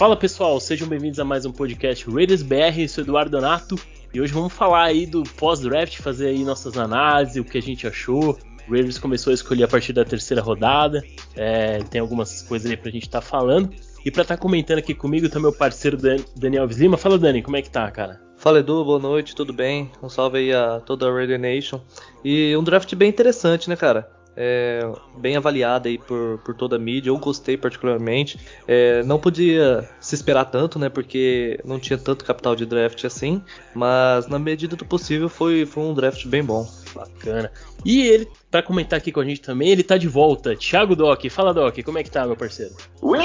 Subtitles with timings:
[0.00, 3.78] Fala pessoal, sejam bem-vindos a mais um podcast Raiders BR, eu sou Eduardo Donato
[4.14, 7.86] e hoje vamos falar aí do pós-draft, fazer aí nossas análises, o que a gente
[7.86, 8.30] achou.
[8.66, 11.04] O Raiders começou a escolher a partir da terceira rodada,
[11.36, 13.74] é, tem algumas coisas aí pra gente estar tá falando.
[14.02, 15.98] E pra estar tá comentando aqui comigo tá meu parceiro
[16.34, 16.96] Daniel Alves Lima.
[16.96, 18.22] Fala Dani, como é que tá, cara?
[18.38, 19.92] Fala Edu, boa noite, tudo bem?
[20.02, 21.78] Um salve aí a toda a Raider Nation.
[22.24, 24.10] E um draft bem interessante, né, cara?
[24.42, 27.10] É, bem avaliada aí por, por toda a mídia.
[27.10, 28.40] Eu gostei particularmente.
[28.66, 30.88] É, não podia se esperar tanto, né?
[30.88, 33.42] Porque não tinha tanto capital de draft assim.
[33.74, 36.66] Mas na medida do possível foi, foi um draft bem bom.
[36.94, 37.52] Bacana.
[37.84, 40.56] E ele, para comentar aqui com a gente também, ele tá de volta.
[40.56, 42.74] Thiago Doc, fala Doc, como é que tá, meu parceiro?
[43.02, 43.18] Ui,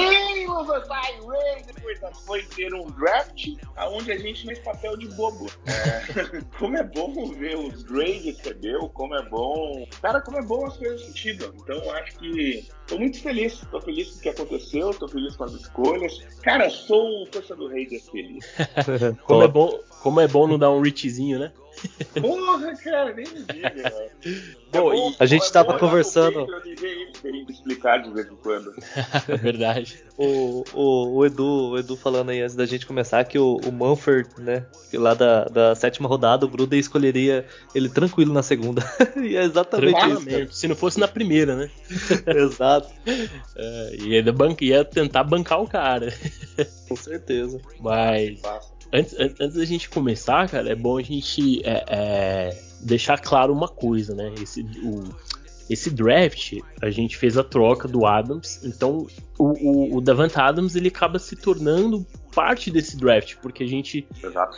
[2.14, 3.48] foi ter um draft
[3.90, 5.46] onde a gente fez papel de bobo.
[5.66, 9.86] É, como é bom ver os Gray recebeu, como é bom.
[10.00, 11.54] Cara, como é bom as coisas sentido.
[11.62, 13.60] Então eu acho que tô muito feliz.
[13.70, 16.18] Tô feliz com o que aconteceu, tô feliz com as escolhas.
[16.42, 18.44] Cara, sou um torcedor Raiders feliz.
[19.24, 21.52] como, é bom, como é bom não dar um reachzinho, né?
[22.20, 23.92] Porra, cara, nem me diga.
[24.72, 26.46] Bom, é a gente tava conversando.
[27.48, 28.72] explicar de vez em quando.
[29.28, 30.02] É verdade.
[30.16, 33.72] O, o, o, Edu, o Edu falando aí antes da gente começar que o, o
[33.72, 38.82] Manford, né, que lá da, da sétima rodada, o Gruden escolheria ele tranquilo na segunda.
[39.16, 40.26] e é exatamente isso.
[40.26, 40.48] Cara.
[40.50, 41.70] Se não fosse na primeira, né?
[42.26, 42.88] Exato.
[43.56, 44.24] É, ia,
[44.60, 46.12] ia tentar bancar o cara.
[46.88, 47.60] Com certeza.
[47.80, 48.40] Mas.
[48.92, 53.68] Antes, antes da gente começar, cara, é bom a gente é, é, deixar claro uma
[53.68, 54.32] coisa, né?
[54.40, 55.04] Esse, o,
[55.68, 59.06] esse draft, a gente fez a troca do Adams, então
[59.38, 64.06] o, o, o Davant Adams ele acaba se tornando parte desse draft, porque a gente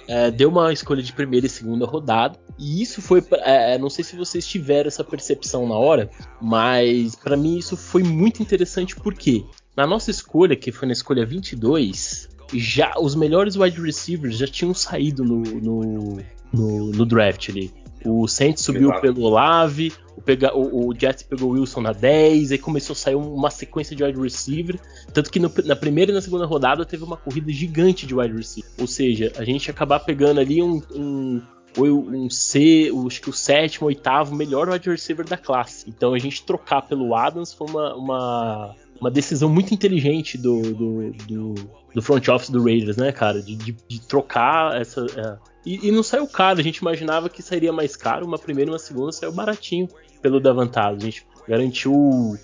[0.07, 4.05] é, deu uma escolha de primeira e segunda rodada, e isso foi, é, não sei
[4.05, 6.11] se vocês tiveram essa percepção na hora,
[6.41, 9.45] mas para mim isso foi muito interessante porque
[9.77, 14.75] na nossa escolha, que foi na escolha 22, já os melhores wide receivers já tinham
[14.75, 16.19] saído no, no,
[16.53, 17.73] no, no draft ali.
[18.05, 19.01] O Saints subiu Exato.
[19.01, 22.97] pelo Olave, o, pega, o, o, Jets pegou o Wilson na 10, aí começou a
[22.97, 24.79] sair uma sequência de wide receiver.
[25.13, 28.35] Tanto que no, na primeira e na segunda rodada teve uma corrida gigante de wide
[28.35, 28.71] receiver.
[28.79, 31.43] Ou seja, a gente acabar pegando ali um, um
[31.87, 35.89] um C, acho que o sétimo, oitavo melhor wide receiver da classe.
[35.89, 41.13] Então a gente trocar pelo Adams foi uma, uma, uma decisão muito inteligente do, do,
[41.13, 41.55] do,
[41.95, 43.41] do, front office do Raiders, né, cara?
[43.43, 45.07] De, de, de trocar essa.
[45.17, 45.39] É.
[45.65, 48.73] E, e, não saiu caro, a gente imaginava que sairia mais caro, uma primeira e
[48.73, 49.89] uma segunda saiu baratinho
[50.23, 50.97] pelo Davantado.
[50.97, 52.37] A gente garantiu,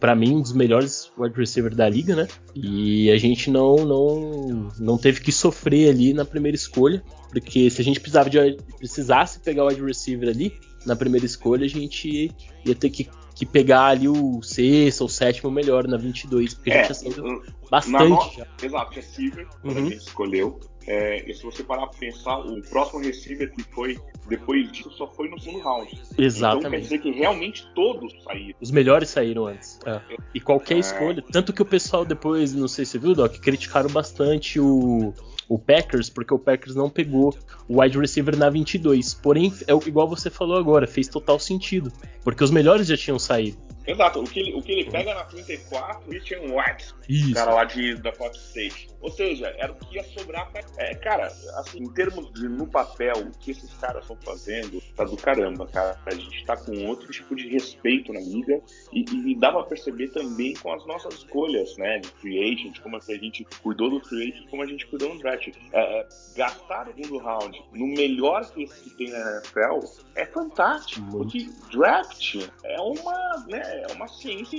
[0.00, 2.26] para mim, um dos melhores wide receiver da liga, né?
[2.54, 7.82] E a gente não, não, não teve que sofrer ali na primeira escolha, porque se
[7.82, 12.32] a gente precisava de, precisasse pegar o wide receiver ali na primeira escolha, a gente
[12.64, 16.80] ia ter que que pegar ali o sexto ou sétimo melhor na 22, porque é,
[16.80, 17.22] a gente já
[17.70, 18.10] bastante.
[18.10, 18.30] No...
[18.36, 18.46] Já.
[18.62, 19.70] Exato, receiver, uhum.
[19.70, 20.60] a gente escolheu.
[20.86, 23.98] É, e se você parar pra pensar, o próximo receiver que foi
[24.28, 26.00] depois disso só foi no segundo round.
[26.18, 26.58] Exatamente.
[26.58, 28.54] Então quer dizer que realmente todos saíram.
[28.60, 29.78] Os melhores saíram antes.
[29.84, 30.00] É.
[30.34, 30.80] E qualquer é...
[30.80, 31.22] escolha.
[31.32, 35.12] Tanto que o pessoal depois, não sei se você viu, Doc, criticaram bastante o
[35.48, 37.36] o Packers, porque o Packers não pegou
[37.68, 39.12] o wide receiver na 22.
[39.14, 41.92] Porém, é igual você falou agora, fez total sentido,
[42.24, 43.58] porque os melhores já tinham saído.
[43.86, 47.34] Exato, o que ele, o que ele pega na 34, Christian White, Isso.
[47.34, 48.88] cara lá de, da Fox State.
[49.00, 50.62] Ou seja, era o que ia sobrar pra.
[50.78, 55.04] É, cara, assim, em termos de no papel, o que esses caras estão fazendo tá
[55.04, 55.98] do caramba, cara.
[56.06, 58.60] A gente tá com outro tipo de respeito na liga
[58.92, 61.98] e, e dá pra perceber também com as nossas escolhas, né?
[61.98, 65.18] De free agent, como a gente cuidou do free agent, como a gente cuidou no
[65.18, 65.48] draft.
[65.72, 70.26] É, é, gastar o segundo round no melhor que esse que tem na NFL é
[70.26, 71.06] fantástico.
[71.10, 73.71] Porque draft é uma, né?
[73.72, 74.58] É uma ciência,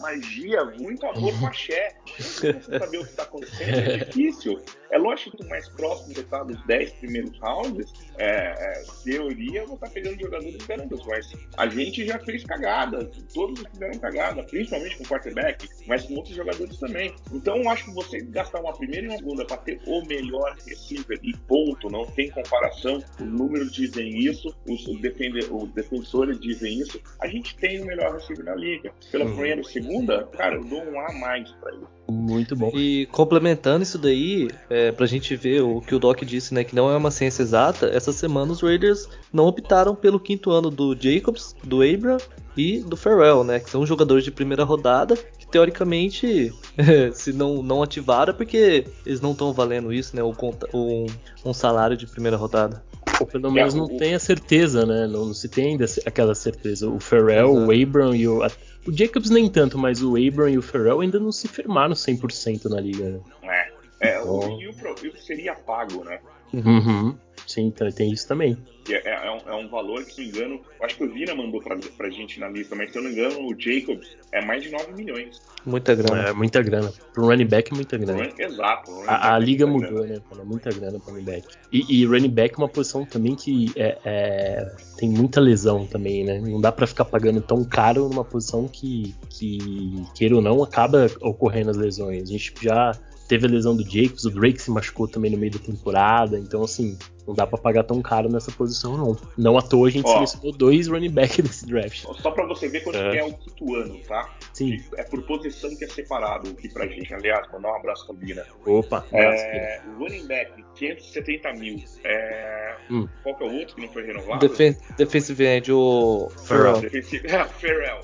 [0.00, 1.96] magia, muito amor com axé.
[2.18, 4.60] Você saber o que está acontecendo é difícil.
[4.90, 9.74] É lógico que mais próximo de estar dos 10 primeiros rounds, é, é, teoria, vou
[9.74, 15.04] estar pegando jogadores grandes, mas a gente já fez cagada, todos fizeram cagada, principalmente com
[15.04, 17.14] o quarterback, mas com outros jogadores também.
[17.32, 20.56] Então, eu acho que você gastar uma primeira e uma segunda para ter o melhor
[20.66, 26.80] receiver e ponto, não tem comparação, os números dizem isso, os, defender, os defensores dizem
[26.80, 28.92] isso, a gente tem o melhor receiver na liga.
[29.10, 29.32] Pela uhum.
[29.32, 31.84] primeira e segunda, cara, eu dou um A mais para ele.
[32.10, 32.70] Muito bom.
[32.74, 36.74] E complementando isso daí, é, pra gente ver o que o Doc disse, né, que
[36.74, 40.96] não é uma ciência exata, essa semana os Raiders não optaram pelo quinto ano do
[40.98, 42.16] Jacobs, do Abram
[42.56, 46.52] e do Farrell, né, que são jogadores de primeira rodada, que teoricamente,
[47.12, 50.34] se não, não ativaram, é porque eles não estão valendo isso, né, o,
[50.72, 51.06] um,
[51.44, 52.82] um salário de primeira rodada.
[53.20, 55.06] Ou pelo menos não tem a certeza, né?
[55.06, 56.88] Não, não, se tem ainda aquela certeza.
[56.88, 57.66] O Farrell, Exato.
[57.66, 58.40] o Abram e o.
[58.86, 62.66] O Jacobs nem tanto, mas o Abram e o Farrell ainda não se firmaram 100%
[62.66, 63.10] na liga.
[63.10, 63.20] Né?
[63.42, 63.78] É.
[64.00, 66.20] É, o, e o, o seria pago, né?
[66.52, 67.16] Uhum.
[67.48, 68.58] Sim, então tem isso também.
[68.90, 71.34] É, é, um, é, um, valor que, se não me engano, acho que o Vina
[71.34, 74.44] mandou pra, pra gente na lista, mas se eu não me engano, o Jacobs é
[74.44, 75.40] mais de 9 milhões.
[75.64, 76.28] Muita grana.
[76.28, 76.92] É, muita grana.
[77.14, 78.22] Pro running back é muita grana.
[78.22, 78.90] Run, exato.
[79.06, 80.14] A, a é liga mudou, grana.
[80.14, 80.22] né?
[80.38, 81.48] É muita grana pro running back.
[81.72, 86.24] E, e, running back é uma posição também que é, é, tem muita lesão também,
[86.24, 86.38] né?
[86.38, 91.10] Não dá pra ficar pagando tão caro numa posição que, que queira ou não, acaba
[91.22, 92.24] ocorrendo as lesões.
[92.24, 92.92] A gente já
[93.28, 96.62] teve a lesão do Jacobs, o Drake se machucou também no meio da temporada, então
[96.62, 96.98] assim,
[97.28, 99.16] não dá pra pagar tão caro nessa posição, não.
[99.36, 102.06] Não à toa a gente Ó, selecionou dois running back nesse draft.
[102.22, 103.18] Só pra você ver quanto é.
[103.18, 104.34] é o quinto ano, tá?
[104.54, 104.82] Sim.
[104.96, 107.12] É por posição que é separado aqui pra gente.
[107.12, 108.46] Aliás, mandar um abraço pra Bina.
[108.64, 111.84] Opa, é, running back, 570 mil.
[112.02, 113.06] É, hum.
[113.22, 114.48] Qual que é o outro que não foi renovado?
[114.48, 116.80] Defen defensive end, o Ferrell.
[116.80, 118.00] Defensive, é, Ferrell,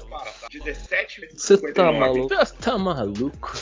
[0.61, 0.73] para, tá?
[0.73, 2.29] 17 Você tá maluco?
[2.29, 3.53] Tá, tá maluco.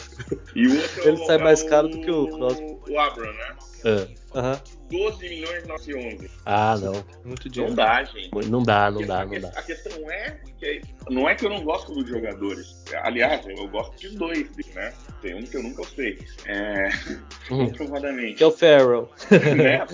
[0.54, 2.78] E o outro Ele é sai mais caro do que o Crosby.
[2.88, 3.56] O Abram, né?
[3.84, 4.08] É.
[4.34, 4.60] Aham.
[4.90, 6.30] 12 milhões 911.
[6.44, 7.04] Ah, não.
[7.24, 7.74] Muito dinheiro.
[7.74, 8.30] Não dá, gente.
[8.50, 9.48] Não dá, não dá, não dá.
[9.48, 12.84] A questão é que não é que eu não gosto dos jogadores.
[13.02, 14.92] Aliás, eu gosto de dois, né?
[15.22, 16.18] Tem um que eu nunca gostei.
[16.46, 16.88] É.
[17.50, 17.66] Hum.
[17.72, 18.34] Comprovadamente.
[18.34, 19.10] Que é o Farrell.
[19.56, 19.86] Né?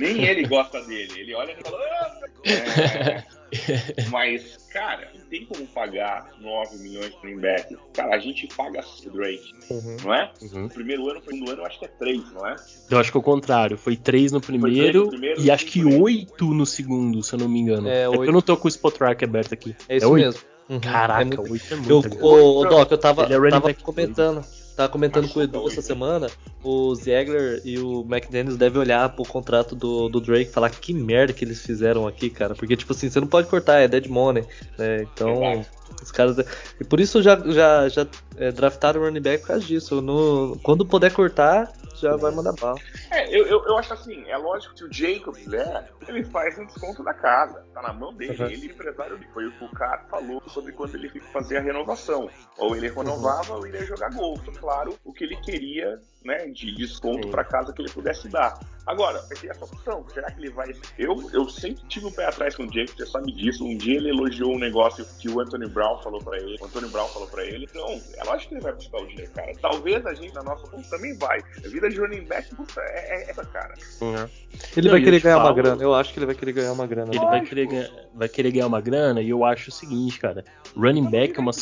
[0.00, 1.20] Nem ele gosta dele.
[1.20, 1.78] Ele olha e fala.
[1.78, 3.24] Ah, é...
[4.10, 7.76] Mas, cara, não tem como pagar 9 milhões de running back.
[7.94, 9.96] Cara, a gente paga o Drake, uhum.
[10.04, 10.32] não é?
[10.42, 10.62] Uhum.
[10.62, 12.56] No primeiro ano, segundo ano, eu acho que é 3, não é?
[12.90, 13.78] Eu acho que é o contrário.
[13.78, 17.48] Foi 3 no primeiro, no primeiro e acho que 8 no segundo, se eu não
[17.48, 17.88] me engano.
[17.88, 19.74] É, é eu não tô com o Spotrack aberto aqui.
[19.88, 20.40] É isso é mesmo.
[20.68, 20.80] Uhum.
[20.80, 21.52] Caraca, é muito...
[21.52, 21.90] 8 é muito.
[21.90, 24.44] Eu, o, o Doc, eu tava, é tava comentando.
[24.76, 26.26] Tava comentando com o Edu essa semana,
[26.62, 30.92] o Ziegler e o McDaniels devem olhar pro contrato do, do Drake e falar que
[30.92, 32.54] merda que eles fizeram aqui, cara.
[32.54, 34.44] Porque, tipo assim, você não pode cortar, é dead money,
[34.76, 35.02] né?
[35.02, 35.64] Então,
[36.02, 36.36] os caras.
[36.80, 38.06] E por isso já, já, já
[38.36, 40.00] é, draftaram o running back por causa disso.
[40.00, 42.78] No, quando puder cortar, já vai mandar bala.
[43.10, 46.66] É, eu, eu, eu, acho assim, é lógico que o Jacob, né, ele faz um
[46.66, 47.64] desconto da casa.
[47.72, 48.50] Tá na mão dele, uhum.
[48.50, 49.30] ele empresário dele.
[49.32, 52.30] Foi o que o cara falou sobre quando ele fazia a renovação.
[52.58, 53.58] Ou ele renovava uhum.
[53.58, 54.50] ou ele ia jogar golfe.
[54.52, 58.58] Claro, o que ele queria, né, de desconto para casa que ele pudesse dar.
[58.86, 60.04] Agora, vai ter essa opção.
[60.12, 60.72] Será que ele vai.
[60.96, 63.64] Eu, eu sempre tive o um pé atrás com o Jacob, você sabe disso.
[63.64, 66.56] Um dia ele elogiou um negócio que o Anthony Brown falou para ele.
[66.60, 67.66] O Anthony Brown falou para ele.
[67.68, 69.52] Então, é lógico que ele vai buscar o dinheiro, cara.
[69.60, 71.40] Talvez a gente, na nossa conta, também vai.
[71.64, 73.74] A vida de running back é, é essa, cara.
[74.00, 74.28] Uhum.
[74.76, 75.82] Ele Não, vai querer ganhar falo, uma grana.
[75.82, 77.10] Eu acho que ele vai querer ganhar uma grana.
[77.12, 80.44] Ele vai querer, vai querer ganhar uma grana e eu acho o seguinte, cara.
[80.76, 81.52] Running back é uma,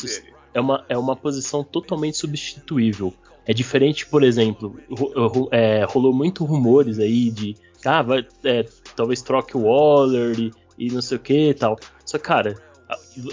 [0.53, 3.13] é uma, é uma posição totalmente substituível.
[3.47, 4.75] É diferente, por exemplo,
[5.51, 7.55] é, rolou muito rumores aí de
[7.85, 8.65] ah, vai, é,
[8.95, 11.77] talvez troque o Waller e, e não sei o que e tal.
[12.03, 12.55] Só cara,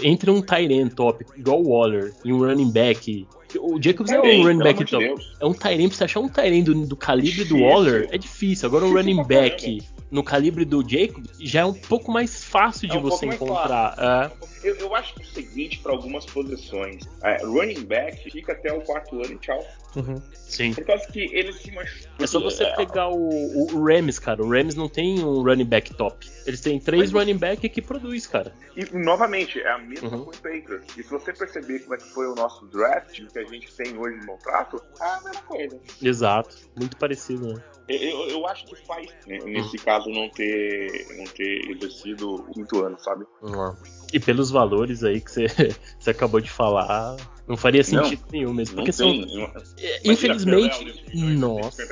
[0.03, 3.27] entre um Tyrant top igual o Waller e um running back.
[3.59, 5.03] O Jacobs é, é um running back top.
[5.03, 7.57] De é um Tyrant, pra você achar um Tyrant do, do calibre difícil.
[7.57, 8.67] do Waller, é difícil.
[8.67, 9.83] Agora um running back
[10.13, 13.95] no calibre do Jacobs já é um pouco mais fácil de é um você encontrar.
[13.97, 14.53] É.
[14.63, 18.81] Eu, eu, acho que o seguinte para algumas posições: é, running back fica até o
[18.81, 19.59] quarto ano e tchau.
[19.95, 20.21] Uhum.
[20.33, 20.73] Sim.
[20.73, 22.09] Por causa que ele se machuca.
[22.19, 24.43] É só você pegar o, o, Rams, cara.
[24.43, 26.29] O Rams não tem um running back top.
[26.45, 28.53] Eles têm três Mas, running back que produz, cara.
[28.75, 30.25] E novamente, é a mesma uhum.
[30.25, 30.97] com o Patriots.
[30.97, 33.97] E se você perceber como é que foi o nosso draft, que a gente tem
[33.97, 35.79] hoje no contrato, é a mesma coisa.
[36.01, 36.55] Exato.
[36.75, 37.63] Muito parecido, né?
[37.87, 39.83] Eu, eu acho que faz, né, nesse uhum.
[39.83, 43.25] caso, não ter, não ter exercido o quinto ano, sabe?
[43.41, 43.75] Uhum.
[44.13, 45.47] E pelos valores aí que você,
[45.99, 48.75] você acabou de falar, não faria sentido não, nenhum mesmo.
[48.75, 49.11] Porque são.
[49.11, 51.03] Tem, é, infelizmente.
[51.13, 51.83] nossa.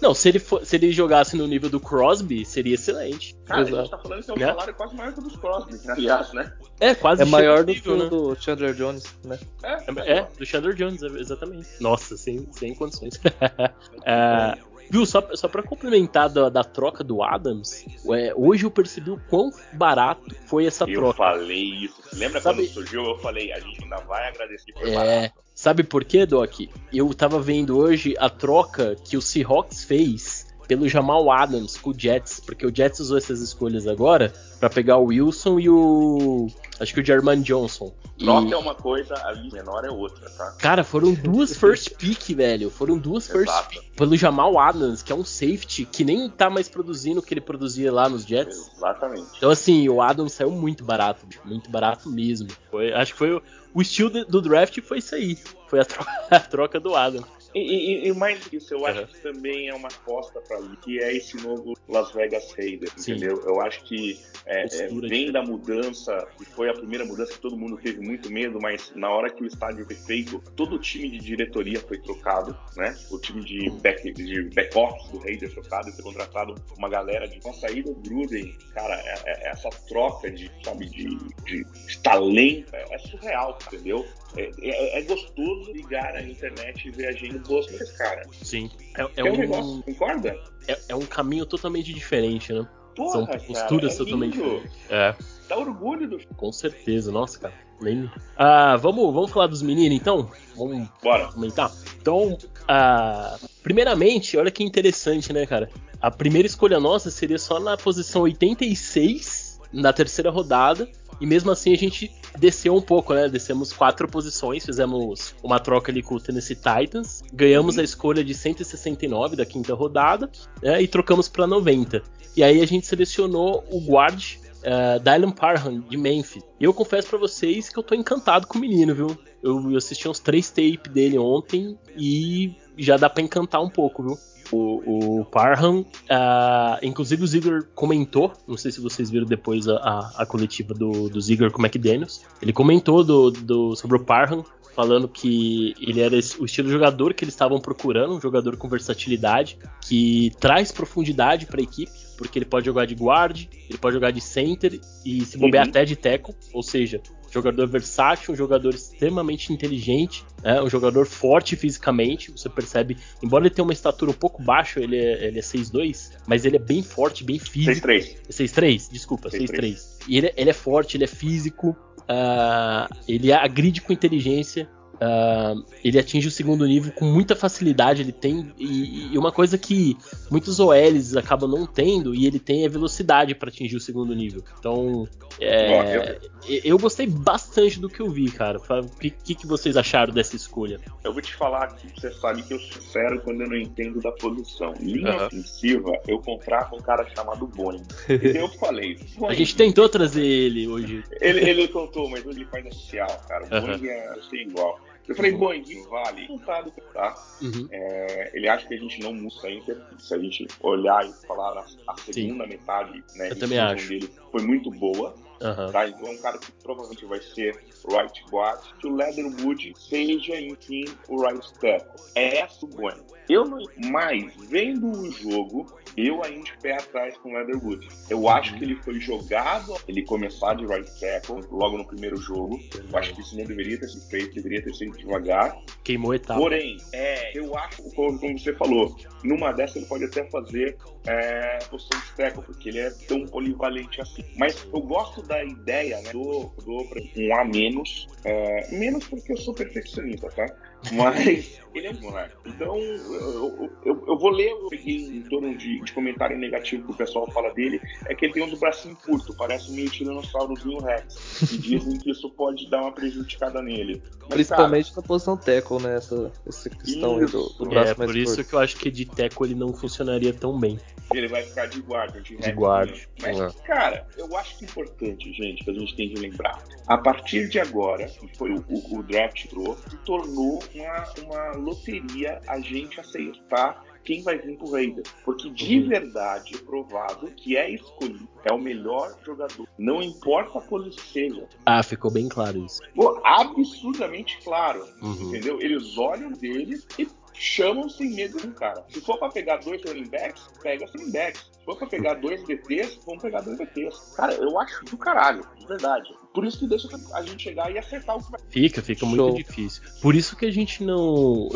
[0.00, 3.36] Não, se ele, for, se ele jogasse no nível do Crosby, seria excelente.
[3.44, 3.76] Cara, Exato.
[3.76, 4.46] a gente tá falando que é um né?
[4.46, 6.52] salário quase maior que o dos Crosby, aliás, né?
[6.80, 8.08] É, quase É maior do que o né?
[8.08, 9.38] do Chandler Jones, né?
[9.62, 11.68] É, é, é do Chandler Jones, exatamente.
[11.80, 13.20] Nossa, sem, sem condições.
[14.06, 14.56] é,
[14.90, 19.20] Viu, só, só pra complementar da, da troca do Adams, é, hoje eu percebi o
[19.28, 21.22] quão barato foi essa eu troca.
[21.22, 21.96] Eu falei isso.
[22.14, 22.66] Lembra Sabe...
[22.66, 23.04] quando surgiu?
[23.04, 24.94] Eu falei, a gente ainda vai agradecer foi é...
[24.94, 25.48] barato.
[25.54, 26.52] Sabe por quê, Doc?
[26.92, 31.98] Eu tava vendo hoje a troca que o Seahawks fez pelo Jamal Adams com o
[31.98, 36.48] Jets, porque o Jets usou essas escolhas agora para pegar o Wilson e o
[36.80, 37.92] Acho que o German Johnson.
[38.18, 38.52] Troca e...
[38.52, 40.52] é uma coisa, a menor é outra, tá?
[40.58, 42.70] Cara, foram duas first pick, velho.
[42.70, 43.68] Foram duas first Exato.
[43.70, 43.96] pick.
[43.96, 47.40] Pelo Jamal Adams, que é um safety que nem tá mais produzindo o que ele
[47.40, 48.70] produzia lá nos Jets.
[48.76, 49.26] Exatamente.
[49.36, 52.48] Então, assim, o Adams saiu muito barato, muito barato mesmo.
[52.70, 53.42] Foi, acho que foi o,
[53.74, 55.36] o estilo do draft foi isso aí.
[55.66, 57.26] Foi a troca, a troca do Adams.
[57.54, 58.86] E, e, e, mais do que isso, eu uhum.
[58.86, 62.92] acho que também é uma aposta para ali, que é esse novo Las Vegas Raiders,
[63.08, 63.42] entendeu?
[63.46, 67.56] Eu acho que é, é, vem da mudança, que foi a primeira mudança que todo
[67.56, 71.10] mundo teve muito medo, mas na hora que o estádio foi feito, todo o time
[71.10, 72.96] de diretoria foi trocado, né?
[73.10, 77.26] O time de back, de back office do Raiders trocado, e foi contratado uma galera
[77.26, 77.38] de.
[77.40, 81.98] Com a saída do Gruden, cara, é, é, essa troca de, sabe, de, de, de
[82.00, 84.04] talento é, é surreal, entendeu?
[84.36, 88.26] É, é, é, gostoso ligar a internet e ver a gente boas desse cara.
[88.42, 88.70] Sim.
[88.96, 90.38] É, é um, um, negócio, concorda?
[90.66, 92.66] É, é um caminho totalmente diferente, né?
[92.94, 94.72] Porra, São posturas cara, é totalmente diferentes.
[94.90, 95.14] É.
[95.48, 96.18] Dá orgulho do.
[96.36, 97.54] Com certeza, nossa, cara.
[97.80, 98.10] Nem...
[98.36, 100.30] Ah, vamos, vamos falar dos meninos então?
[100.56, 101.28] Vamos Bora.
[101.28, 101.70] comentar?
[102.00, 105.70] Então, ah, primeiramente, olha que interessante, né, cara?
[106.00, 110.88] A primeira escolha nossa seria só na posição 86 na terceira rodada.
[111.20, 113.28] E mesmo assim a gente desceu um pouco, né?
[113.28, 118.34] Descemos quatro posições, fizemos uma troca ali com o Tennessee Titans, ganhamos a escolha de
[118.34, 120.30] 169 da quinta rodada
[120.62, 120.80] né?
[120.80, 122.02] e trocamos para 90.
[122.36, 126.42] E aí a gente selecionou o guard uh, Dylan Parham de Memphis.
[126.60, 129.18] E eu confesso para vocês que eu tô encantado com o menino, viu?
[129.42, 134.02] Eu, eu assisti uns três tapes dele ontem e já dá para encantar um pouco,
[134.02, 134.18] viu?
[134.50, 139.76] O, o Parham, uh, inclusive o Ziggler comentou, não sei se vocês viram depois a,
[139.76, 144.00] a, a coletiva do, do Ziggler com o McDaniels, ele comentou do, do, sobre o
[144.00, 144.42] Parham,
[144.74, 148.68] falando que ele era o estilo de jogador que eles estavam procurando, um jogador com
[148.68, 153.94] versatilidade, que traz profundidade para a equipe, porque ele pode jogar de guard, ele pode
[153.94, 155.70] jogar de center e se bobear uhum.
[155.70, 161.54] até de tackle, ou seja, jogador versátil, um jogador extremamente inteligente, é, um jogador forte
[161.54, 162.32] fisicamente.
[162.32, 166.16] Você percebe, embora ele tenha uma estatura um pouco baixa, ele é, ele é 6'2,
[166.26, 167.86] mas ele é bem forte, bem físico.
[167.86, 168.16] 6'3.
[168.28, 169.78] 6'3, desculpa, 6'3.
[170.08, 174.68] E ele, ele, é forte, ele é físico, uh, ele agride com inteligência.
[174.98, 178.02] Uh, ele atinge o segundo nível com muita facilidade.
[178.02, 178.52] Ele tem.
[178.58, 179.96] E, e, uma coisa que
[180.30, 184.42] muitos OLs acabam não tendo, e ele tem é velocidade para atingir o segundo nível.
[184.58, 185.08] Então,
[185.40, 186.60] é, eu...
[186.64, 186.78] eu...
[186.78, 188.58] gostei bastante do que eu vi, cara.
[188.58, 190.80] O que, que, vocês acharam dessa escolha?
[191.04, 194.10] Eu vou te falar que você sabe que eu sério quando eu não entendo da
[194.12, 194.74] posição.
[194.80, 195.26] Linha uhum.
[195.26, 197.82] ofensiva, eu contrato um cara chamado Boeing.
[198.08, 198.98] eu falei.
[199.28, 201.04] A gente tentou trazer ele hoje.
[201.20, 203.44] Ele, ele contou, mas ele faz social, cara.
[203.44, 203.78] O uhum.
[203.78, 204.87] Boeing é, é igual.
[205.08, 205.38] Eu falei, uhum.
[205.38, 206.62] Boeing vale, não tá,
[206.92, 207.14] tá?
[207.40, 207.66] Uhum.
[207.70, 209.88] É, ele acha que a gente não muda ainda.
[209.98, 212.50] Se a gente olhar e falar a, a segunda Sim.
[212.50, 213.30] metade, né?
[213.30, 213.88] Eu também acho.
[213.88, 215.14] Dele foi muito boa.
[215.40, 215.70] Uhum.
[215.72, 215.88] Tá?
[215.88, 217.56] Então é um cara que provavelmente vai ser
[217.88, 222.00] right guard, que o Leatherwood seja, enfim, o right tackle.
[222.14, 223.02] É essa o bueno.
[223.28, 223.58] Eu não,
[223.90, 225.66] mas vendo o jogo,
[226.06, 227.88] eu ainda pé atrás com o Leatherwood.
[228.08, 228.28] Eu uhum.
[228.28, 232.58] acho que ele foi jogado, ele começar de right tackle logo no primeiro jogo.
[232.90, 235.56] Eu acho que isso não deveria ter sido feito, deveria ter sido devagar.
[235.82, 236.38] Queimou etapa.
[236.38, 240.76] Porém, é, eu acho, como, como você falou, numa dessa ele pode até fazer
[241.08, 244.22] é, posição de tackle, porque ele é tão polivalente assim.
[244.36, 246.86] Mas eu gosto da ideia né, do, do
[247.16, 250.46] um A menos, é, menos porque eu sou perfeccionista, tá?
[250.92, 252.34] Mas ele é um moleque.
[252.44, 256.92] Então, eu, eu, eu, vou ler, eu peguei em torno de, de, comentário negativo que
[256.92, 261.42] o pessoal fala dele, é que ele tem um bracinho curto, parece meio tiranossaurozinho Rex.
[261.52, 264.02] E dizem que isso pode dar uma prejudicada nele.
[264.20, 265.96] Mas, Principalmente cara, na posição tackle, né?
[265.96, 268.90] Essa, essa questão isso, do, do braço é, mais por isso que eu acho que
[268.90, 270.78] de teco ele não funcionaria tão bem.
[271.12, 272.94] Ele vai ficar de guarda, de, de guarda.
[273.20, 273.50] Mas, é.
[273.64, 276.62] cara, eu acho que é importante, gente, que a gente tem que lembrar.
[276.86, 281.50] A partir de agora, que foi o, o, o draft entrou, se tornou uma, uma
[281.56, 285.12] loteria a gente aceitar quem vai vir pro Raiders.
[285.24, 285.88] Porque de uhum.
[285.88, 289.68] verdade é provado que é escolhido, é o melhor jogador.
[289.78, 291.48] Não importa a posição seja.
[291.66, 292.80] Ah, ficou bem claro isso.
[292.94, 294.84] Pô, absurdamente claro.
[295.02, 295.28] Uhum.
[295.28, 295.60] Entendeu?
[295.60, 298.84] Eles olham dele e chamam sem medo um cara.
[298.88, 301.40] Se for pra pegar dois running backs, pega running backs.
[301.52, 304.16] Se for pra pegar dois DTs, vamos pegar dois DTs.
[304.16, 306.10] Cara, eu acho do caralho, de verdade.
[306.34, 308.40] Por isso que deixa a gente chegar e acertar o que vai.
[308.48, 309.08] Fica, fica Show.
[309.08, 309.82] muito difícil.
[310.00, 311.48] Por isso que a gente não.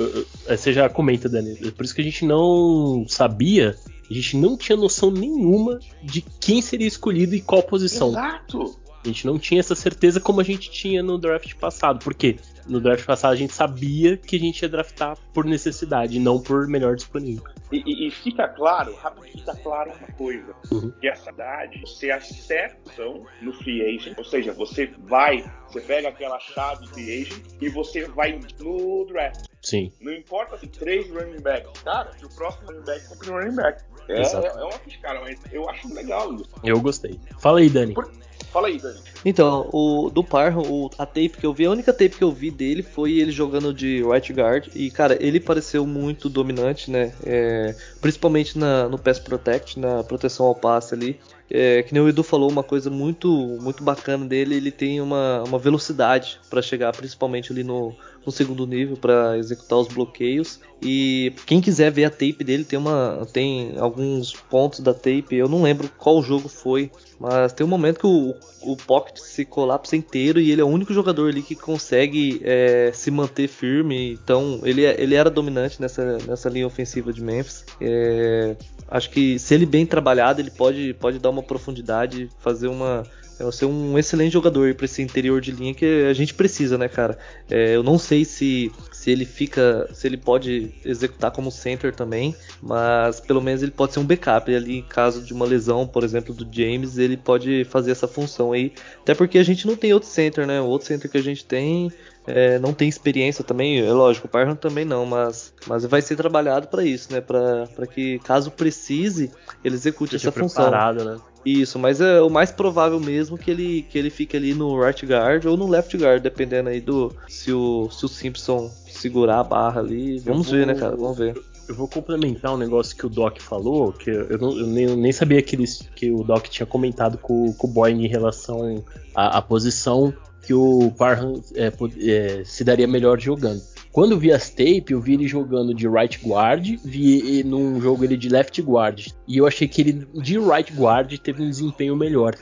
[0.49, 1.73] Você já comenta, Dani.
[1.73, 3.77] Por isso que a gente não sabia
[4.11, 8.11] a gente não tinha noção nenhuma de quem seria escolhido e qual posição.
[8.11, 8.79] Exato.
[9.05, 12.03] A gente não tinha essa certeza como a gente tinha no draft passado.
[12.03, 12.39] Por quê?
[12.67, 16.69] No draft passado a gente sabia que a gente ia draftar por necessidade, não por
[16.69, 17.45] melhor disponível.
[17.73, 20.93] E, e, e fica claro, rápido, fica claro uma coisa: uhum.
[21.01, 23.03] que essa idade você acerta
[23.41, 28.05] no free agent, ou seja, você vai, você pega aquela chave free agent e você
[28.05, 29.47] vai no draft.
[29.61, 29.93] Sim.
[30.01, 33.83] Não importa se três running backs, cara, se o próximo running back um running back.
[34.09, 36.51] É, é, é uma cara, mas eu acho legal isso.
[36.65, 37.19] Eu gostei.
[37.39, 37.95] Fala aí, Dani.
[37.95, 38.11] Por...
[38.53, 39.01] Fala aí, Dani.
[39.25, 42.31] Então, o do Parham, o, a tape que eu vi, a única tape que eu
[42.31, 44.69] vi dele foi ele jogando de right guard.
[44.75, 47.15] E, cara, ele pareceu muito dominante, né?
[47.25, 51.19] É, principalmente na, no pass protect, na proteção ao passe ali.
[51.51, 53.29] É, que nem o Edu falou, uma coisa muito
[53.61, 57.95] muito bacana dele, ele tem uma, uma velocidade para chegar, principalmente ali no,
[58.25, 60.61] no segundo nível, para executar os bloqueios.
[60.85, 65.49] E quem quiser ver a tape dele, tem, uma, tem alguns pontos da tape, eu
[65.49, 69.95] não lembro qual jogo foi, mas tem um momento que o, o Pocket se colapsa
[69.95, 74.13] inteiro e ele é o único jogador ali que consegue é, se manter firme.
[74.13, 77.65] Então ele, é, ele era dominante nessa, nessa linha ofensiva de Memphis.
[77.81, 78.57] É,
[78.89, 83.05] acho que se ele bem trabalhado, ele pode, pode dar uma profundidade, fazer uma
[83.49, 86.89] é ser um excelente jogador para esse interior de linha que a gente precisa, né,
[86.89, 87.19] cara?
[87.51, 92.35] É, eu não sei se, se ele fica, se ele pode executar como center também,
[92.61, 96.05] mas pelo menos ele pode ser um backup ali em caso de uma lesão, por
[96.05, 98.73] exemplo, do James, ele pode fazer essa função aí.
[99.01, 100.61] Até porque a gente não tem outro center, né?
[100.61, 101.93] O outro center que a gente tem
[102.27, 106.17] é, não tem experiência também, é lógico, o Parham também não, mas, mas vai ser
[106.17, 107.21] trabalhado para isso, né?
[107.21, 109.31] Para que caso precise,
[109.65, 110.71] ele execute essa função.
[110.71, 111.17] Né?
[111.45, 115.05] Isso, mas é o mais provável mesmo que ele, que ele fique ali no right
[115.05, 119.45] guard ou no left guard, dependendo aí do se o, se o Simpson segurar a
[119.45, 120.19] barra ali.
[120.21, 120.97] Vamos vou, ver, né, cara?
[120.97, 121.41] Vamos ver.
[121.69, 124.97] Eu vou complementar um negócio que o Doc falou, que eu, não, eu nem, eu
[124.97, 128.85] nem, sabia que, eles, que o Doc tinha comentado com, com o Boeing em relação
[129.15, 131.73] à, à posição que o Parham é,
[132.09, 133.63] é, se daria melhor jogando.
[133.93, 138.17] Quando vi as tape, eu vi ele jogando de right guard, vi num jogo ele
[138.17, 139.09] de left guard.
[139.29, 142.35] E eu achei que ele de right guard teve um desempenho melhor.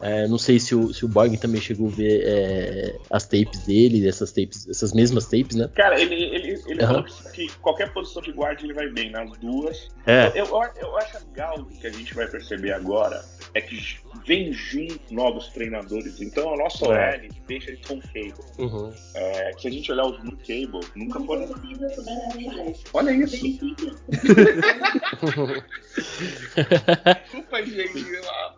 [0.00, 3.60] É, não sei se o, se o Borg também chegou a ver é, as tapes
[3.60, 5.70] dele, essas tapes, essas mesmas tapes, né?
[5.74, 6.86] Cara, ele, ele, ele uhum.
[6.86, 9.88] falou que qualquer posição de guarda ele vai bem, nas duas.
[10.06, 10.32] É.
[10.34, 13.24] Eu, eu, eu acho legal que a gente vai perceber agora
[13.56, 16.20] é que vem junto novos treinadores.
[16.20, 17.28] Então a nossa OL é.
[17.46, 18.34] deixa de com cable.
[18.58, 18.92] Uhum.
[19.14, 21.48] É, se a gente olhar os no cable, nunca foram.
[22.92, 23.36] Olha isso!
[27.24, 28.04] Desculpa, gente,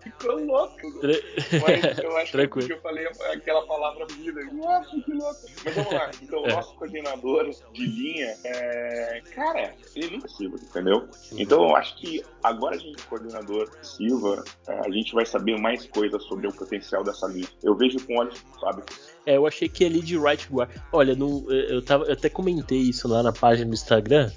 [0.03, 0.77] ficou louco.
[1.03, 2.67] Mas eu acho Tranquilo.
[2.67, 4.41] que eu falei aquela palavra vida.
[4.53, 5.41] Nossa, que louco.
[5.65, 6.11] Mas vamos lá.
[6.23, 6.53] Então, o é.
[6.53, 9.23] nosso coordenador de linha, é...
[9.35, 11.09] cara, ele nunca Silva, entendeu?
[11.33, 15.87] Então, eu acho que agora a gente, coordenador Silva, é, a gente vai saber mais
[15.87, 17.49] coisas sobre o potencial dessa linha.
[17.63, 18.83] Eu vejo com olhos, sabe?
[19.27, 20.71] É, eu achei que ali de right guard.
[20.93, 24.31] Olha, no, eu, tava, eu até comentei isso lá na página do Instagram,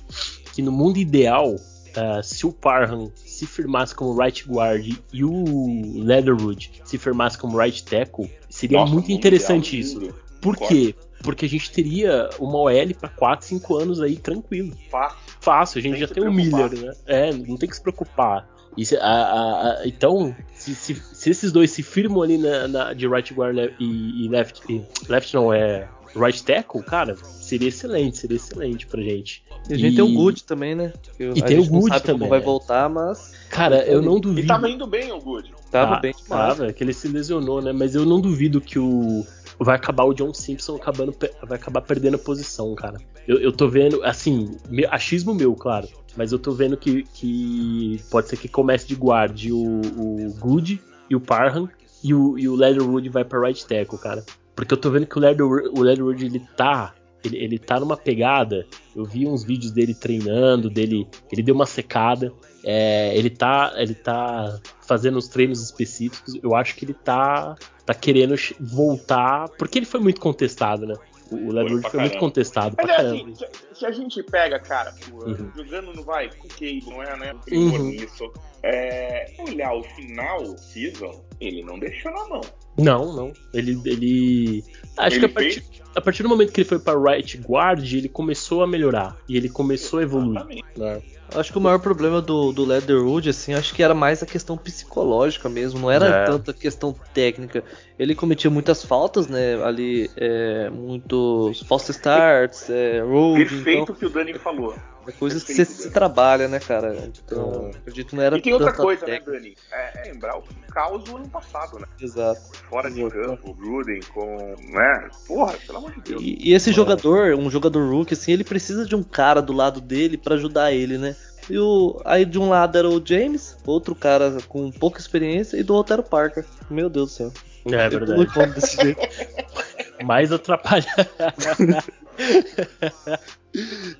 [0.53, 6.03] que no mundo ideal, uh, se o Parham se firmasse como right guard e o
[6.03, 10.13] Leatherwood se firmasse como right tackle, seria Nossa, muito interessante isso.
[10.41, 10.95] Por quê?
[11.23, 14.75] Porque a gente teria uma OL para 4, 5 anos aí tranquilo.
[14.89, 15.17] Fácil.
[15.39, 16.93] Fácil, a gente tem já tem o Miller, né?
[17.05, 18.47] É, não tem que se preocupar.
[18.77, 22.93] Isso, a, a, a, então, se, se, se, esses dois se firmam ali na, na
[22.93, 28.17] de right guard e, e left, e left não é right tackle, cara, seria excelente,
[28.17, 29.43] seria excelente pra gente.
[29.69, 29.95] E a gente e...
[29.95, 30.93] tem o Good também, né?
[31.17, 32.27] Que e tem o Good também.
[32.27, 33.33] vai voltar, mas.
[33.49, 34.45] Cara, eu não duvido.
[34.45, 35.53] E tava indo bem o Good.
[35.69, 36.57] Tava ah, bem demais.
[36.57, 37.71] Tava, que ele se lesionou, né?
[37.71, 39.25] Mas eu não duvido que o.
[39.59, 41.15] Vai acabar o John Simpson acabando,
[41.47, 42.97] vai acabar perdendo a posição, cara.
[43.27, 44.57] Eu, eu tô vendo, assim,
[44.89, 45.87] achismo meu, claro.
[46.15, 50.81] Mas eu tô vendo que, que pode ser que comece de guarde o, o Good
[51.09, 51.69] e o Parham
[52.03, 54.25] e o, e o Leatherwood vai pra right tackle, cara.
[54.55, 56.93] Porque eu tô vendo que o Leatherwood, o Leatherwood ele tá
[57.23, 58.65] ele, ele tá numa pegada.
[58.95, 61.07] Eu vi uns vídeos dele treinando, dele.
[61.31, 62.33] Ele deu uma secada.
[62.63, 63.73] É, ele tá.
[63.77, 66.37] Ele tá fazendo os treinos específicos.
[66.41, 67.55] Eu acho que ele tá.
[67.85, 69.49] tá querendo voltar.
[69.49, 70.95] Porque ele foi muito contestado, né?
[71.31, 74.59] O Leatherwood foi, foi muito contestado Mas pra é assim, se, se, a gente pega,
[74.59, 75.49] cara, uhum.
[75.55, 77.33] jogando não vai com Cable, não é, né?
[77.51, 77.83] Uhum.
[77.89, 78.31] nisso.
[78.63, 82.41] É, olhar o final season, ele não deixou na mão.
[82.77, 83.33] Não, não.
[83.53, 83.81] Ele.
[83.85, 84.63] ele...
[84.97, 85.81] Acho ele que a partir, fez...
[85.95, 89.17] a partir do momento que ele foi para right guard, ele começou a melhorar.
[89.27, 90.63] E ele começou Exatamente.
[90.77, 90.95] a evoluir.
[90.95, 91.01] Né?
[91.33, 94.57] Acho que o maior problema do, do Leatherwood, assim, acho que era mais a questão
[94.57, 96.25] psicológica mesmo, não era é.
[96.25, 97.63] tanta questão técnica.
[97.97, 99.63] Ele cometia muitas faltas, né?
[99.63, 103.45] Ali, é, muitos false starts, é, road.
[103.45, 103.95] Perfeito então...
[103.95, 104.75] que o Dani falou.
[105.07, 107.09] É coisa que você se trabalha, né, cara?
[107.23, 109.31] Então, acredito que não era E tem outra coisa, né, técnica.
[109.31, 109.57] né, Dani?
[109.71, 111.85] É, é, lembrar o caos do ano passado, né?
[111.99, 112.41] Exato.
[112.69, 114.55] Fora de campo, o Gruden com.
[114.69, 115.09] né?
[115.27, 116.21] Porra, pelo amor de Deus.
[116.21, 119.81] E, e esse jogador, um jogador rookie, assim, ele precisa de um cara do lado
[119.81, 121.15] dele para ajudar ele, né?
[121.49, 125.63] E o, aí de um lado era o James, outro cara com pouca experiência, e
[125.63, 126.45] do outro era o Parker.
[126.69, 127.33] Meu Deus do céu.
[127.65, 128.27] É, é verdade.
[130.03, 130.87] Mais atrapalhado.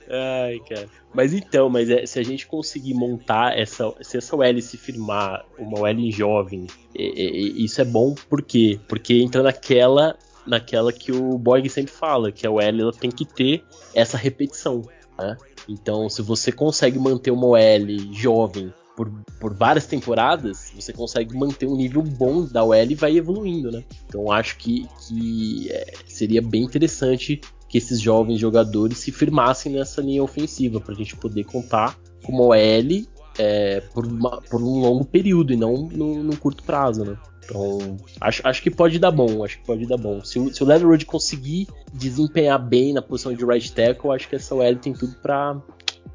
[0.10, 0.88] Ai, cara.
[1.14, 3.94] Mas então, mas é, se a gente conseguir montar essa.
[4.02, 8.80] Se essa OL se firmar uma OL jovem, é, é, isso é bom por quê?
[8.88, 10.18] Porque entra naquela.
[10.46, 14.82] Naquela que o Borg sempre fala, que a OL ela tem que ter essa repetição.
[15.16, 15.38] Né?
[15.70, 21.68] Então, se você consegue manter uma OL jovem por, por, várias temporadas, você consegue manter
[21.68, 23.84] um nível bom da OL e vai evoluindo, né?
[24.08, 27.40] Então acho que, que é, seria bem interessante
[27.72, 32.34] que esses jovens jogadores se firmassem nessa linha ofensiva para a gente poder contar com
[32.34, 33.08] uma OL
[33.40, 37.18] é, por, uma, por, um longo período e não no, no, curto prazo, né?
[37.46, 40.22] Então, acho, acho que pode dar bom, acho que pode dar bom.
[40.22, 44.36] Se o, se o Leatherwood conseguir desempenhar bem na posição de right tackle, acho que
[44.36, 45.58] essa OL tem tudo para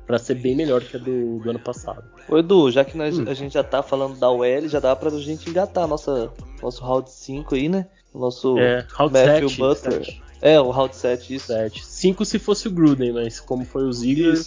[0.06, 2.04] para ser bem melhor que a do, do ano passado.
[2.28, 3.24] Ô Edu, já que nós, hum.
[3.26, 6.30] a gente já tá falando da OL, já dá pra gente engatar nossa,
[6.62, 7.88] nosso round 5 aí, né?
[8.14, 10.04] Nosso é, Matthew 7, Butler.
[10.04, 10.25] 7.
[10.46, 11.46] É, o round 7, isso.
[11.48, 11.84] 7.
[11.84, 14.38] 5 se fosse o Gruden, mas como foi o Ziggler.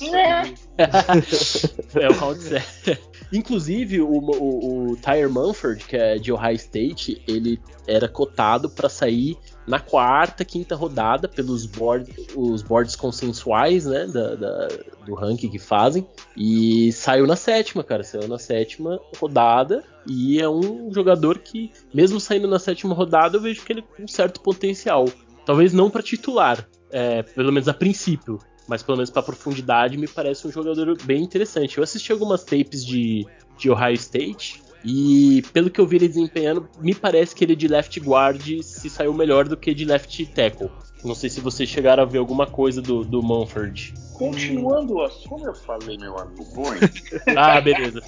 [1.93, 2.97] é o round 7.
[3.33, 8.87] Inclusive, o, o, o Tyre Munford, que é de Ohio State, ele era cotado para
[8.87, 14.67] sair na quarta, quinta rodada pelos board, os boards consensuais, né, da, da,
[15.05, 20.47] do ranking que fazem, e saiu na sétima, cara, saiu na sétima rodada, e é
[20.47, 24.39] um jogador que, mesmo saindo na sétima rodada, eu vejo que ele tem um certo
[24.39, 25.05] potencial.
[25.49, 30.07] Talvez não para titular, é, pelo menos a princípio, mas pelo menos para profundidade me
[30.07, 31.79] parece um jogador bem interessante.
[31.79, 33.25] Eu assisti algumas tapes de,
[33.57, 37.67] de Ohio State e pelo que eu vi ele desempenhando, me parece que ele de
[37.67, 40.69] left guard se saiu melhor do que de left tackle.
[41.03, 43.93] Não sei se vocês chegaram a ver alguma coisa do, do Mumford.
[44.17, 46.79] Continuando o assunto, como eu falei, meu amigo Boeing.
[47.37, 48.01] ah, beleza.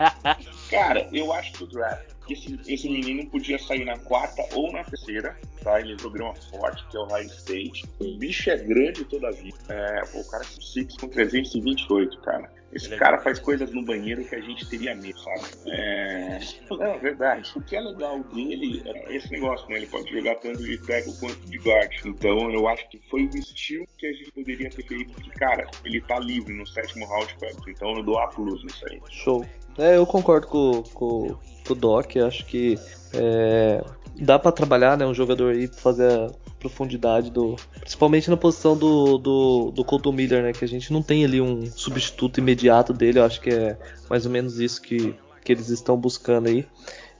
[0.68, 4.84] Cara, eu acho que o draft esse, esse menino podia sair na quarta ou na
[4.84, 5.80] terceira, tá?
[5.80, 7.84] Ele é um programa forte, que é o High State.
[8.00, 9.56] O bicho é grande toda a vida.
[9.68, 12.50] É, pô, o cara é 6 com 328, cara.
[12.72, 15.42] Esse é cara faz coisas no banheiro que a gente teria medo, sabe?
[15.68, 16.38] É...
[16.70, 17.50] Não, é verdade.
[17.56, 19.76] O que é legal dele é esse negócio, né?
[19.76, 21.90] Ele pode jogar tanto de tackle quanto de guard.
[22.04, 25.12] Então eu acho que foi o estilo que a gente poderia ter feito.
[25.12, 27.34] Porque, cara, ele tá livre no sétimo round,
[27.68, 29.00] então eu dou a plus nisso aí.
[29.10, 29.44] Show.
[29.78, 32.16] É, eu concordo com, com, com o Doc.
[32.16, 32.76] Acho que
[33.14, 33.82] é,
[34.20, 35.06] dá para trabalhar, né?
[35.06, 37.56] Um jogador aí pra fazer profundidade do.
[37.80, 40.52] Principalmente na posição do, do, do Colton Miller, né?
[40.52, 43.18] Que a gente não tem ali um substituto imediato dele.
[43.18, 46.66] Eu acho que é mais ou menos isso que, que eles estão buscando aí.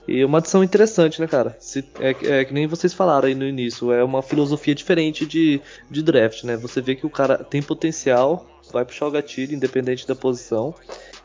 [0.07, 1.55] E uma adição interessante, né, cara?
[1.59, 5.61] Se, é, é, que nem vocês falaram aí no início, é uma filosofia diferente de,
[5.89, 6.57] de draft, né?
[6.57, 10.73] Você vê que o cara tem potencial, vai puxar o gatilho, independente da posição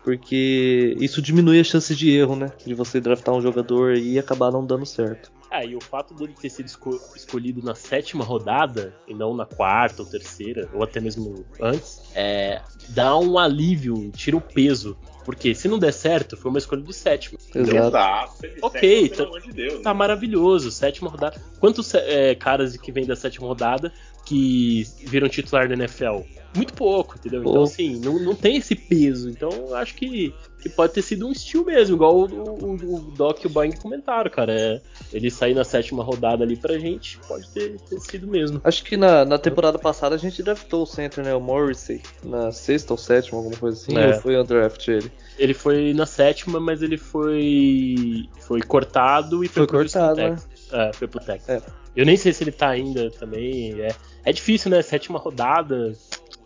[0.04, 2.52] porque isso diminui as chances de erro, né?
[2.64, 5.32] De você draftar um jogador e acabar não dando certo.
[5.54, 9.46] Ah, e o fato dele ter sido esco escolhido na sétima rodada, e não na
[9.46, 14.98] quarta ou terceira, ou até mesmo antes, é, dá um alívio, tira o peso.
[15.24, 17.38] Porque se não der certo, foi uma escolha de sétima.
[17.54, 18.34] Exato.
[18.60, 19.98] Ok, tá, de Deus, tá né?
[19.98, 20.70] maravilhoso.
[20.72, 21.40] Sétima rodada.
[21.60, 23.92] Quantos é, caras que vêm da sétima rodada
[24.24, 26.22] que viram titular da NFL?
[26.56, 27.40] muito pouco, entendeu?
[27.40, 29.28] Então, assim, não, não tem esse peso.
[29.28, 33.42] Então, acho que, que pode ter sido um estilo mesmo, igual o, o, o Doc
[33.42, 34.52] e o Boeing comentaram, cara.
[34.52, 34.80] É,
[35.12, 38.60] ele sair na sétima rodada ali pra gente, pode ter, ter sido mesmo.
[38.62, 41.34] Acho que na, na temporada passada a gente draftou o center, né?
[41.34, 44.14] O Morrissey, na sexta ou sétima, alguma coisa assim, é.
[44.14, 45.10] ou foi o draft ele?
[45.36, 50.36] Ele foi na sétima, mas ele foi foi cortado e foi, foi cortado, né?
[50.72, 51.62] É, foi pro Texas.
[51.62, 51.84] É.
[51.96, 53.80] Eu nem sei se ele tá ainda também.
[53.80, 54.82] É, é difícil, né?
[54.82, 55.92] Sétima rodada.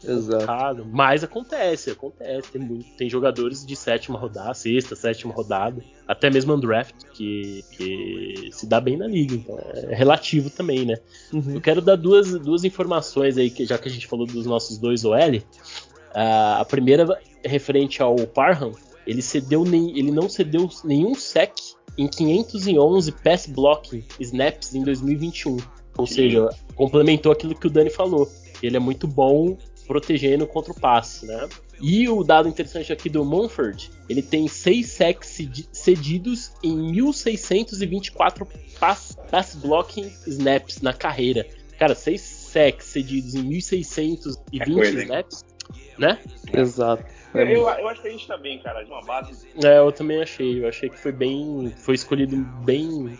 [0.04, 0.86] Exato.
[0.90, 2.52] Mas acontece, acontece.
[2.52, 8.50] Tem, muito, tem jogadores de sétima rodada, sexta, sétima rodada, até mesmo undraft, que, que
[8.52, 9.34] se dá bem na liga.
[9.34, 10.96] Então é relativo também, né?
[11.32, 11.54] Uhum.
[11.54, 14.78] Eu quero dar duas, duas informações aí, que, já que a gente falou dos nossos
[14.78, 15.42] dois OL.
[16.14, 18.72] a primeira é referente ao Parham,
[19.06, 21.52] ele cedeu nem, ele não cedeu nenhum sec
[21.96, 25.56] em 511 pass blocking snaps em 2021.
[25.98, 28.30] Ou seja, complementou aquilo que o Dani falou.
[28.62, 31.48] Ele é muito bom protegendo contra o passe, né?
[31.80, 35.38] E o dado interessante aqui do Munford, ele tem 6 sacks
[35.72, 38.46] cedidos em 1624
[38.78, 41.46] pass, pass blocking snaps na carreira.
[41.78, 45.44] Cara, 6 sacks cedidos em 1620 é coisa, snaps,
[45.96, 46.18] né?
[46.52, 47.04] Exato.
[47.34, 49.48] Eu, eu, eu, acho que a gente tá bem, cara, de uma base.
[49.62, 50.62] É, eu também achei.
[50.62, 51.72] Eu achei que foi bem.
[51.76, 53.16] Foi escolhido bem.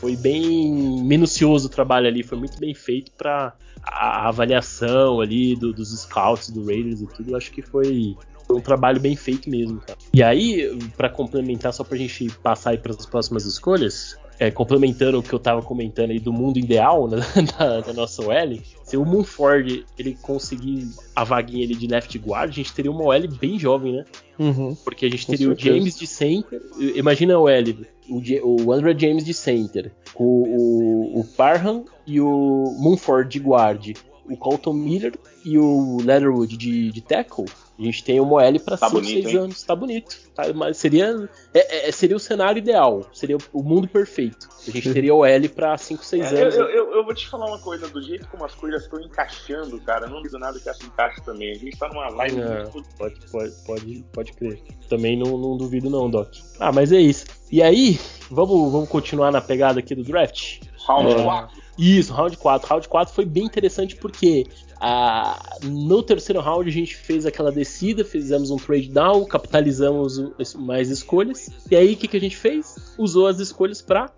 [0.00, 5.74] Foi bem minucioso o trabalho ali, foi muito bem feito para a avaliação ali do,
[5.74, 9.48] dos scouts, do Raiders e tudo, eu acho que foi, foi um trabalho bem feito
[9.48, 9.80] mesmo.
[9.80, 9.98] Cara.
[10.12, 15.18] E aí, para complementar, só pra gente passar aí para as próximas escolhas, é, complementando
[15.18, 17.18] o que eu tava comentando aí do mundo ideal né,
[17.58, 22.50] da, da, nossa OL, se o Moonford ele conseguir a vaguinha ali de left guard,
[22.50, 24.04] a gente teria uma OL bem jovem, né?
[24.38, 26.62] Uhum, Porque a gente teria o James de center.
[26.94, 32.74] Imagina o OL, o, o Andrew James de center, o, o, o Parham e o
[32.78, 33.94] Moonford de guard
[34.30, 35.12] o Colton Miller
[35.44, 37.46] e o Leatherwood de, de tackle,
[37.80, 39.62] a gente tem uma OL para 5, 6 anos.
[39.62, 40.14] Tá bonito.
[40.34, 43.08] Tá, mas seria, é, é, seria o cenário ideal.
[43.12, 44.48] Seria o mundo perfeito.
[44.68, 46.54] A gente teria OL para 5, 6 é, anos.
[46.56, 47.88] Eu, eu, eu, vou te falar uma coisa.
[47.88, 51.52] Do jeito como as coisas estão encaixando, cara, não duvido nada que essa encaixe também.
[51.52, 52.88] A gente tá numa live é, muito...
[52.98, 54.62] Pode, pode, pode, pode crer.
[54.88, 56.34] Também não, não duvido não, Doc.
[56.58, 57.24] Ah, mas é isso.
[57.50, 57.98] E aí,
[58.30, 60.60] vamos, vamos continuar na pegada aqui do draft?
[60.86, 61.56] Round 4.
[61.56, 61.60] É.
[61.78, 62.68] Isso, round 4.
[62.68, 64.46] Round 4 foi bem interessante porque
[64.80, 70.22] ah, no terceiro round a gente fez aquela descida, fizemos um trade down, capitalizamos
[70.56, 71.50] mais escolhas.
[71.70, 72.94] E aí o que, que a gente fez?
[72.98, 74.10] Usou as escolhas para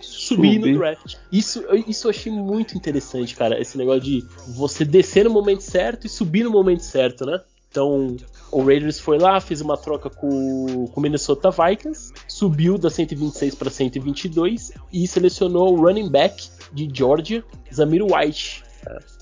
[0.00, 1.16] subir no draft.
[1.30, 3.60] Isso, isso eu achei muito interessante, cara.
[3.60, 7.40] Esse negócio de você descer no momento certo e subir no momento certo, né?
[7.70, 8.18] Então,
[8.50, 12.12] o Raiders foi lá, fez uma troca com o Minnesota Vikings,
[12.42, 18.64] subiu da 126 para 122 e selecionou o running back de Georgia, Zamir White.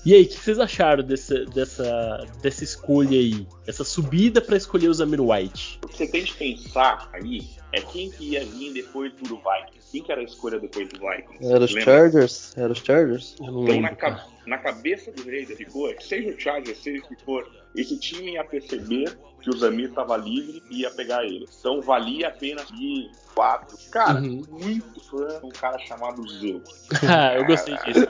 [0.03, 3.45] E aí, o que vocês acharam dessa, dessa, dessa escolha aí?
[3.67, 5.79] Essa subida para escolher o Zamir White?
[5.83, 9.91] O que você tem de pensar aí é quem que ia vir depois do Vikings.
[9.91, 11.53] Quem que era a escolha depois do Vikings?
[11.53, 12.57] Era os Chargers.
[12.57, 13.35] Era os Chargers.
[13.39, 17.97] Então, na, na, cabeça do Raiders ficou, seja o Chargers, seja o que for, esse
[17.99, 21.45] time ia perceber que o Zamir estava livre e ia pegar ele.
[21.59, 23.77] Então valia a pena ir quatro.
[23.91, 24.43] Cara, uhum.
[24.49, 26.87] muito fã de um cara chamado Zeus.
[27.07, 28.07] Ah, eu gostei disso.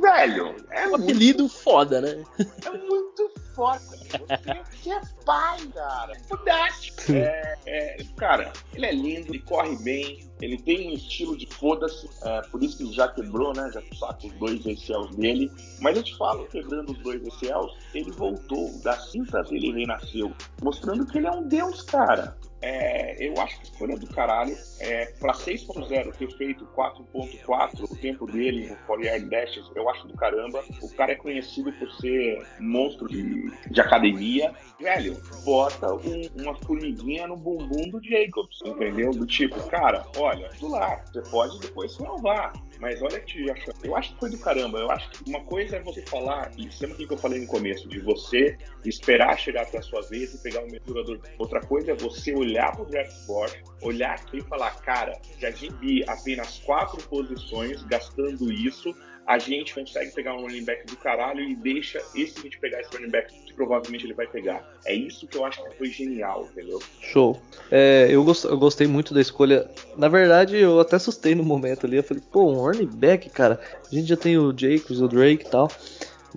[0.00, 2.24] Velho, é um apelido foda, né?
[2.64, 3.80] É muito foda.
[3.80, 6.14] Você é pai, cara.
[6.28, 7.12] Fantástico.
[7.12, 12.08] É, é, cara, ele é lindo, ele corre bem, ele tem um estilo de foda-se,
[12.22, 13.70] é, por isso que já quebrou, né?
[13.72, 15.50] Já saca os dois ACLs dele.
[15.80, 21.06] Mas eu te falo, quebrando os dois ACLs, ele voltou, da cinta dele renasceu, mostrando
[21.06, 22.36] que ele é um deus, cara.
[22.62, 24.56] É, eu acho que escolha do caralho.
[24.80, 30.06] É, para 6.0 ter feito 4.4, o tempo dele no 4 Yard Dashes, eu acho
[30.06, 30.64] do caramba.
[30.82, 34.54] O cara é conhecido por ser monstro de, de academia.
[34.80, 39.10] Velho, bota um, uma formiguinha no bumbum do Jacobs, entendeu?
[39.10, 42.52] Do tipo, cara, olha, do lá, você pode depois salvar.
[42.80, 43.46] Mas olha que
[43.82, 44.78] eu acho que foi do caramba.
[44.78, 47.88] Eu acho que uma coisa é você falar, e sempre que eu falei no começo,
[47.88, 51.20] de você esperar chegar até a sua vez e pegar um jogador.
[51.38, 56.04] Outra coisa é você olhar pro draft board, olhar aqui e falar, cara, já vi
[56.06, 58.94] apenas quatro posições gastando isso
[59.26, 62.96] a gente consegue pegar um running back do caralho e deixa esse gente pegar esse
[62.96, 64.64] running back que provavelmente ele vai pegar.
[64.84, 66.80] É isso que eu acho que foi genial, entendeu?
[67.00, 67.40] Show.
[67.70, 69.68] É, eu, gost, eu, gostei muito da escolha.
[69.96, 71.96] Na verdade, eu até assustei no momento ali.
[71.96, 73.60] Eu falei, pô, um running back, cara.
[73.90, 75.68] A gente já tem o Jacobs, o Drake e tal.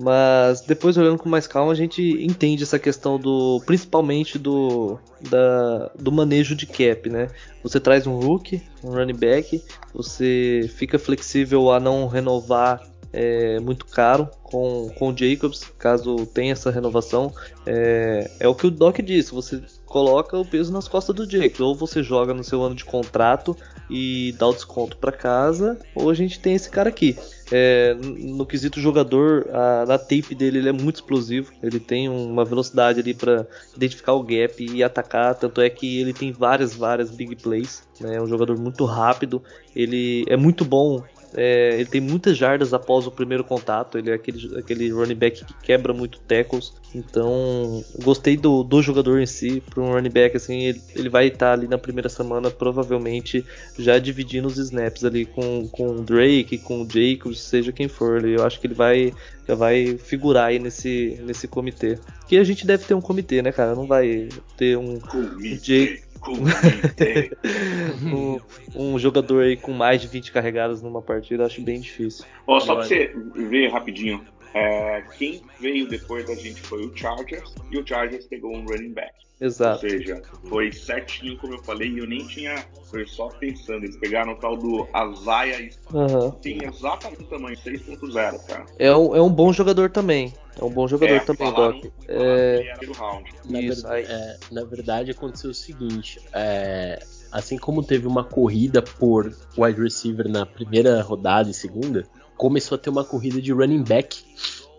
[0.02, 3.62] Mas depois olhando com mais calma, a gente entende essa questão do.
[3.66, 4.98] principalmente do.
[5.30, 7.28] Da, do manejo de cap, né?
[7.62, 9.62] Você traz um rookie, um running back,
[9.94, 12.82] você fica flexível a não renovar
[13.12, 17.34] é, muito caro com, com o Jacobs, caso tenha essa renovação.
[17.66, 21.60] É, é o que o Doc disse, você coloca o peso nas costas do Jacobs,
[21.60, 23.58] ou você joga no seu ano de contrato
[23.90, 27.18] e dá o desconto para casa, ou a gente tem esse cara aqui.
[27.52, 31.52] É, no quesito jogador, a, na tape dele ele é muito explosivo.
[31.64, 35.36] Ele tem uma velocidade ali para identificar o gap e atacar.
[35.36, 37.84] Tanto é que ele tem várias, várias big plays.
[38.00, 38.16] Né?
[38.16, 39.42] É um jogador muito rápido.
[39.76, 41.04] Ele é muito bom
[41.36, 43.98] é, ele tem muitas jardas após o primeiro contato.
[43.98, 46.74] Ele é aquele, aquele running back que quebra muito tackles.
[46.94, 49.62] Então, gostei do, do jogador em si.
[49.70, 53.46] Para um running back, assim, ele, ele vai estar ali na primeira semana, provavelmente
[53.78, 58.26] já dividindo os snaps ali com, com o Drake, com o Jacobs, seja quem for.
[58.26, 59.14] Eu acho que ele vai,
[59.48, 61.98] já vai figurar aí nesse, nesse comitê.
[62.28, 63.76] Que a gente deve ter um comitê, né, cara?
[63.76, 66.09] Não vai ter um, um Jake
[68.04, 68.40] um,
[68.76, 72.26] um, jogador aí com mais de 20 carregadas numa partida, acho bem difícil.
[72.46, 77.54] Oh, só pra você ver rapidinho, é, quem veio depois da gente foi o Chargers
[77.72, 79.14] e o Chargers pegou um running back.
[79.42, 79.86] Exato.
[79.86, 82.56] Ou seja, foi certinho, como eu falei, e eu nem tinha.
[82.90, 83.86] Foi só pensando.
[83.86, 86.32] Eles pegaram o tal do Azaia uhum.
[86.32, 88.66] tem exatamente o tamanho, 6.0, cara.
[88.78, 90.34] É um, é um bom jogador também.
[90.60, 91.86] É um bom jogador é, também, Doc.
[92.08, 92.74] É...
[93.50, 97.00] Na, Isso, verdade, é, na verdade, aconteceu o seguinte: é,
[97.32, 102.04] assim como teve uma corrida por wide receiver na primeira rodada e segunda,
[102.36, 104.24] começou a ter uma corrida de running back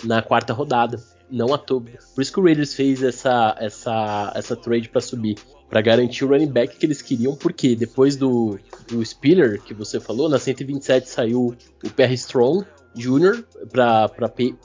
[0.05, 1.03] na quarta rodada.
[1.31, 1.83] não à toa.
[2.15, 5.39] Por isso que o Raiders fez essa, essa, essa trade para subir.
[5.69, 9.99] para garantir o running back que eles queriam, porque depois do, do Spiller que você
[9.99, 13.45] falou, na 127 saiu o Perry Strong, Jr.
[13.71, 14.11] para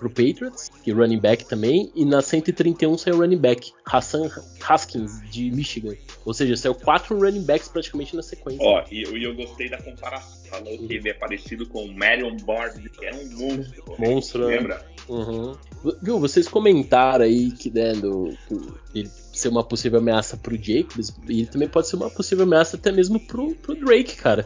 [0.01, 4.29] o Patriots, que running back também, e na 131 saiu running back, Hassan
[4.67, 5.95] Haskins, de Michigan.
[6.25, 8.65] Ou seja, saiu quatro running backs praticamente na sequência.
[8.65, 10.35] Ó, e eu, eu gostei da comparação.
[10.49, 13.95] Falou que ele é parecido com o Marion Bard, que é um monstro.
[13.97, 14.57] Monstro, né?
[14.57, 14.85] Lembra?
[15.07, 15.55] Uhum.
[16.01, 21.13] Viu, vocês comentaram aí que, né, do, do, ele ser uma possível ameaça pro Jacobs,
[21.27, 24.45] e ele também pode ser uma possível ameaça até mesmo pro, pro Drake, cara.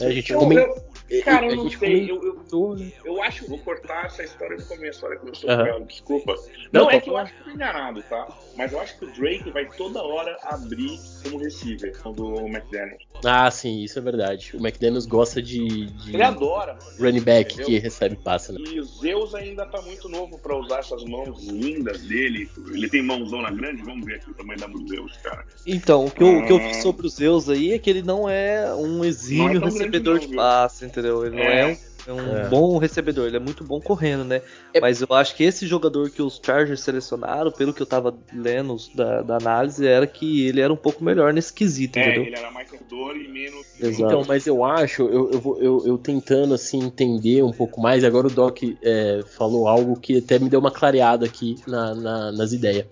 [0.00, 0.89] É, a gente comenta
[1.24, 2.10] Cara, eu não sei.
[2.10, 2.92] Eu, eu, né?
[3.04, 3.48] eu, acho.
[3.48, 5.84] Vou cortar essa história no começo, olha que eu estou uhum.
[5.84, 6.34] desculpa.
[6.72, 8.28] Não, não é que eu acho que tô enganado, tá?
[8.56, 13.02] Mas eu acho que o Drake vai toda hora abrir como receiver do McDaniels.
[13.24, 14.56] Ah, sim, isso é verdade.
[14.56, 15.86] O McDaniels gosta de.
[15.86, 16.78] de Ele adora.
[16.98, 17.66] Running back entendeu?
[17.66, 18.60] que recebe passe, né?
[18.60, 22.48] E o Zeus ainda tá muito novo pra usar essas mãos lindas dele.
[22.72, 25.44] Ele tem mãozona grande, vamos ver aqui o tamanho da mão do Zeus, cara.
[25.66, 28.02] Então, o que, eu, o que eu vi sobre o Zeus aí é que ele
[28.02, 30.99] não é um exímio é recebedor de passe, entendeu?
[31.00, 31.26] Entendeu?
[31.26, 32.48] Ele não é, um, é um é.
[32.48, 34.42] bom recebedor, ele é muito bom correndo, né?
[34.72, 34.80] É.
[34.80, 38.76] Mas eu acho que esse jogador que os Chargers selecionaram, pelo que eu tava lendo
[38.94, 42.24] da, da análise, era que ele era um pouco melhor nesse quesito, é, entendeu?
[42.24, 43.66] ele era mais corredor e menos.
[43.80, 44.04] Exato.
[44.04, 48.26] Então, mas eu acho, eu, eu, eu, eu, tentando assim entender um pouco mais, agora
[48.26, 52.52] o Doc é, falou algo que até me deu uma clareada aqui na, na, nas
[52.52, 52.86] ideias.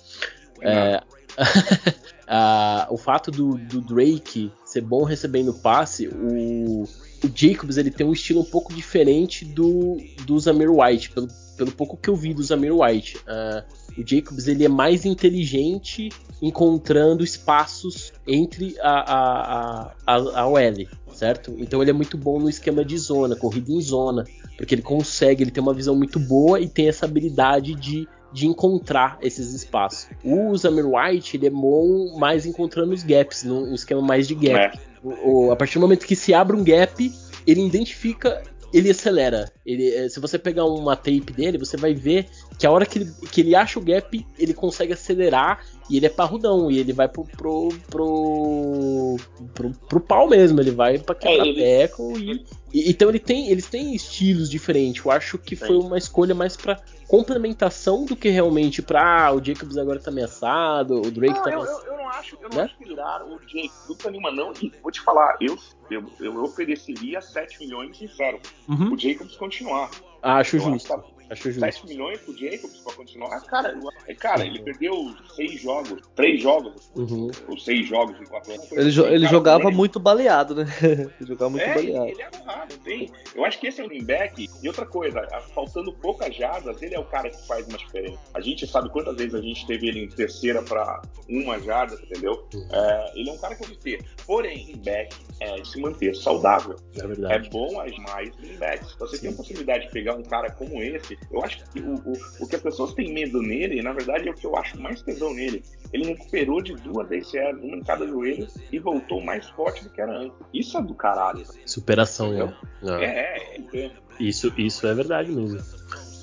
[0.60, 1.00] É,
[2.90, 6.84] o fato do, do, Drake ser bom recebendo passe, o,
[7.24, 11.72] o Jacobs ele tem um estilo um pouco diferente do, do Zamir White, pelo, pelo
[11.72, 13.16] pouco que eu vi do Zamir White.
[13.18, 20.86] Uh, o Jacobs ele é mais inteligente encontrando espaços entre a, a, a, a, OL,
[21.12, 21.56] certo?
[21.58, 24.24] Então ele é muito bom no esquema de zona, corrida em zona,
[24.56, 28.46] porque ele consegue, ele tem uma visão muito boa e tem essa habilidade de, de
[28.46, 30.08] encontrar esses espaços.
[30.22, 34.78] O Zamir White ele é bom mais encontrando os gaps, num esquema mais de gap.
[34.78, 34.88] É.
[35.02, 37.12] O, a partir do momento que se abre um gap,
[37.46, 39.50] ele identifica, ele acelera.
[39.64, 42.98] Ele, eh, se você pegar uma tape dele, você vai ver que a hora que
[42.98, 46.68] ele, que ele acha o gap, ele consegue acelerar e ele é parrudão.
[46.70, 49.16] E ele vai pro, pro, pro,
[49.54, 50.60] pro, pro pau mesmo.
[50.60, 51.62] Ele vai pra quebrar é, ele...
[51.62, 52.18] teco.
[52.18, 52.44] E,
[52.74, 55.04] e, então ele tem, eles têm estilos diferentes.
[55.04, 59.42] Eu acho que foi uma escolha mais pra complementação do que realmente pra ah, o
[59.42, 61.86] Jacobs agora tá ameaçado, o Drake não, tá eu, ameaçado.
[61.86, 62.64] Eu, eu, não acho, eu não né?
[62.64, 64.52] acho que tiraram o Jake, nunca nenhuma não.
[64.60, 65.56] E vou te falar, eu,
[65.90, 68.40] eu, eu ofereceria 7 milhões sincero.
[68.68, 68.92] Uhum.
[68.92, 69.90] O Jacobs continuar.
[70.20, 70.92] Acho eu justo.
[70.92, 71.60] Acho, Acho justo.
[71.60, 73.40] 7 milhões pro Jacobs pra continuar.
[73.46, 73.78] Cara,
[74.18, 77.30] cara ele perdeu 6 jogos, 3 jogos, uhum.
[77.48, 78.72] ou 6 jogos em 4 anos.
[78.72, 80.66] Ele, jo ele jogava muito baleado, né?
[81.20, 82.06] ele jogava muito é, baleado.
[82.06, 83.10] Ele é agarrado, tem.
[83.34, 84.48] Eu acho que esse é o back.
[84.62, 85.20] E outra coisa,
[85.54, 88.18] faltando poucas jardas, ele é o cara que faz uma diferença.
[88.34, 92.46] A gente sabe quantas vezes a gente teve ele em terceira pra uma jarda, entendeu?
[92.54, 92.68] Uhum.
[92.72, 94.04] É, ele é um cara que eu ter.
[94.26, 96.76] Porém, back é se manter saudável.
[96.96, 97.46] É verdade.
[97.46, 98.94] É bom as mais backs.
[98.98, 99.22] Você Sim.
[99.22, 102.48] tem a possibilidade de pegar um cara como esse, eu acho que o, o, o
[102.48, 105.34] que as pessoas têm medo nele, na verdade, é o que eu acho mais tesão
[105.34, 105.62] nele.
[105.92, 110.00] Ele recuperou de duas ACLs, uma em cada joelho, e voltou mais forte do que
[110.00, 110.36] era antes.
[110.52, 111.44] Isso é do caralho.
[111.66, 112.54] Superação, né?
[112.82, 113.90] É, é, é.
[114.18, 115.60] Isso, isso é verdade mesmo.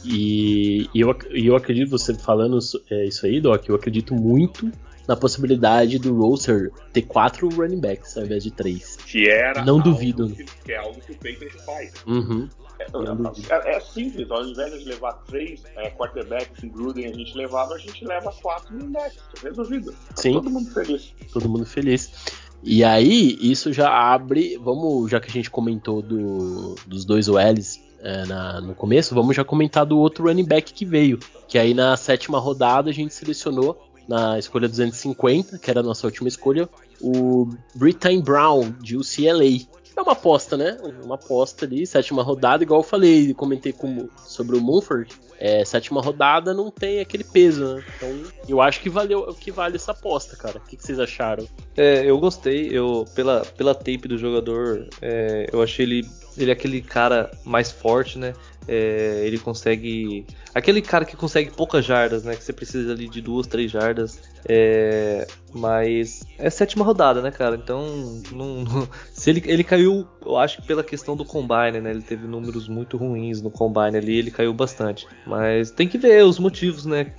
[0.04, 4.72] E, e eu, eu acredito, você falando é, isso aí, Doc, eu acredito muito
[5.08, 8.98] na possibilidade do Roster ter quatro running backs ao invés de três.
[8.98, 10.30] Que era Não duvido.
[10.30, 11.94] Que, que é algo que o Patriots faz.
[12.06, 12.50] Uhum.
[12.78, 17.36] É, é, é, simples, ao invés de levar três é, quarterbacks em Gruden, a gente
[17.38, 19.20] levava, a gente leva quatro no backs.
[19.42, 19.92] Resolvido.
[19.92, 20.34] Tá Sim.
[20.34, 21.14] Todo mundo feliz.
[21.32, 22.12] Todo mundo feliz.
[22.64, 24.58] E aí, isso já abre.
[24.58, 29.36] Vamos, já que a gente comentou do, dos dois OLs é, na, no começo, vamos
[29.36, 31.20] já comentar do outro running back que veio.
[31.48, 36.06] Que aí na sétima rodada a gente selecionou na escolha 250, que era a nossa
[36.08, 36.70] última escolha,
[37.02, 39.66] o Britain Brown, de UCLA
[39.96, 40.78] é uma aposta, né?
[41.04, 45.10] Uma aposta ali, sétima rodada, igual eu falei, comentei com, sobre o Munford.
[45.38, 47.84] É, sétima rodada não tem aquele peso, né?
[47.96, 50.58] Então eu acho que valeu que vale essa aposta, cara.
[50.58, 51.48] O que, que vocês acharam?
[51.76, 56.54] É, eu gostei, eu pela, pela tape do jogador, é, eu achei ele, ele é
[56.54, 58.34] aquele cara mais forte, né?
[58.68, 60.26] É, ele consegue.
[60.54, 62.36] Aquele cara que consegue poucas jardas, né?
[62.36, 64.20] Que você precisa ali de duas, três jardas.
[64.48, 67.56] É, mas é sétima rodada, né, cara?
[67.56, 71.92] Então, não, não, se ele, ele caiu, eu acho que pela questão do combine, né?
[71.92, 75.08] Ele teve números muito ruins no combine ali, ele caiu bastante.
[75.28, 77.14] Mas tem que ver os motivos, né?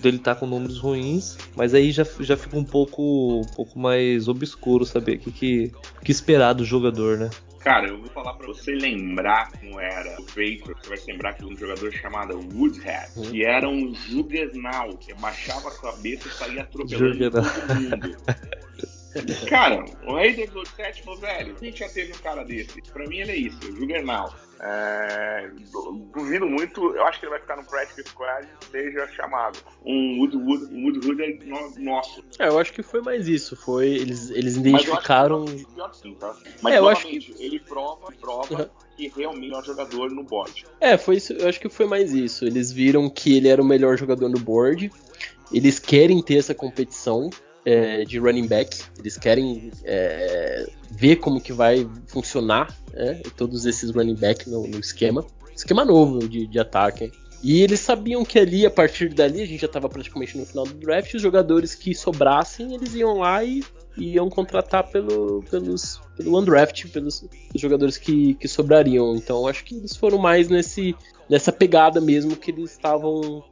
[0.00, 1.36] Dele estar tá com números ruins.
[1.56, 5.72] Mas aí já, já fica um pouco, um pouco mais obscuro saber o que, que,
[6.04, 7.30] que esperar do jogador, né?
[7.64, 10.82] Cara, eu vou falar pra você lembrar como era o Patriots.
[10.82, 13.22] Você vai se lembrar que um jogador chamado Woodhead, hum.
[13.22, 18.16] que era um juggernaut, que baixava a cabeça e saía atropelando todo mundo.
[19.48, 22.80] Cara, o Raiders do 7 falou, velho, gente já teve um cara desse.
[22.92, 24.34] Pra mim ele é isso, o Juggernaut.
[24.60, 25.50] É,
[26.14, 29.58] duvido muito, eu acho que ele vai ficar no Practice Squad seja chamado.
[29.84, 31.38] Um Woodwood um Wood é
[31.80, 32.24] nosso.
[32.38, 33.56] É, eu acho que foi mais isso.
[33.56, 35.44] Foi, eles, eles identificaram.
[35.44, 36.36] Mas eu acho que, pior sim, tá?
[36.62, 37.34] Mas é, eu acho que...
[37.38, 38.68] ele prova, prova uhum.
[38.96, 40.64] que realmente é um jogador no board.
[40.80, 42.44] É, foi isso, eu acho que foi mais isso.
[42.44, 44.90] Eles viram que ele era o melhor jogador no board.
[45.52, 47.28] Eles querem ter essa competição
[47.64, 48.82] é, de running back.
[48.98, 54.78] Eles querem é, ver como que vai funcionar é, todos esses running back no, no
[54.78, 55.24] esquema.
[55.54, 57.10] Esquema novo de, de ataque.
[57.42, 60.64] E eles sabiam que ali, a partir dali, a gente já estava praticamente no final
[60.64, 63.62] do draft, os jogadores que sobrassem, eles iam lá e
[63.96, 69.14] iam contratar pelo, pelos, pelo undraft, pelos jogadores que, que sobrariam.
[69.14, 70.96] Então acho que eles foram mais nesse,
[71.28, 73.44] nessa pegada mesmo que eles estavam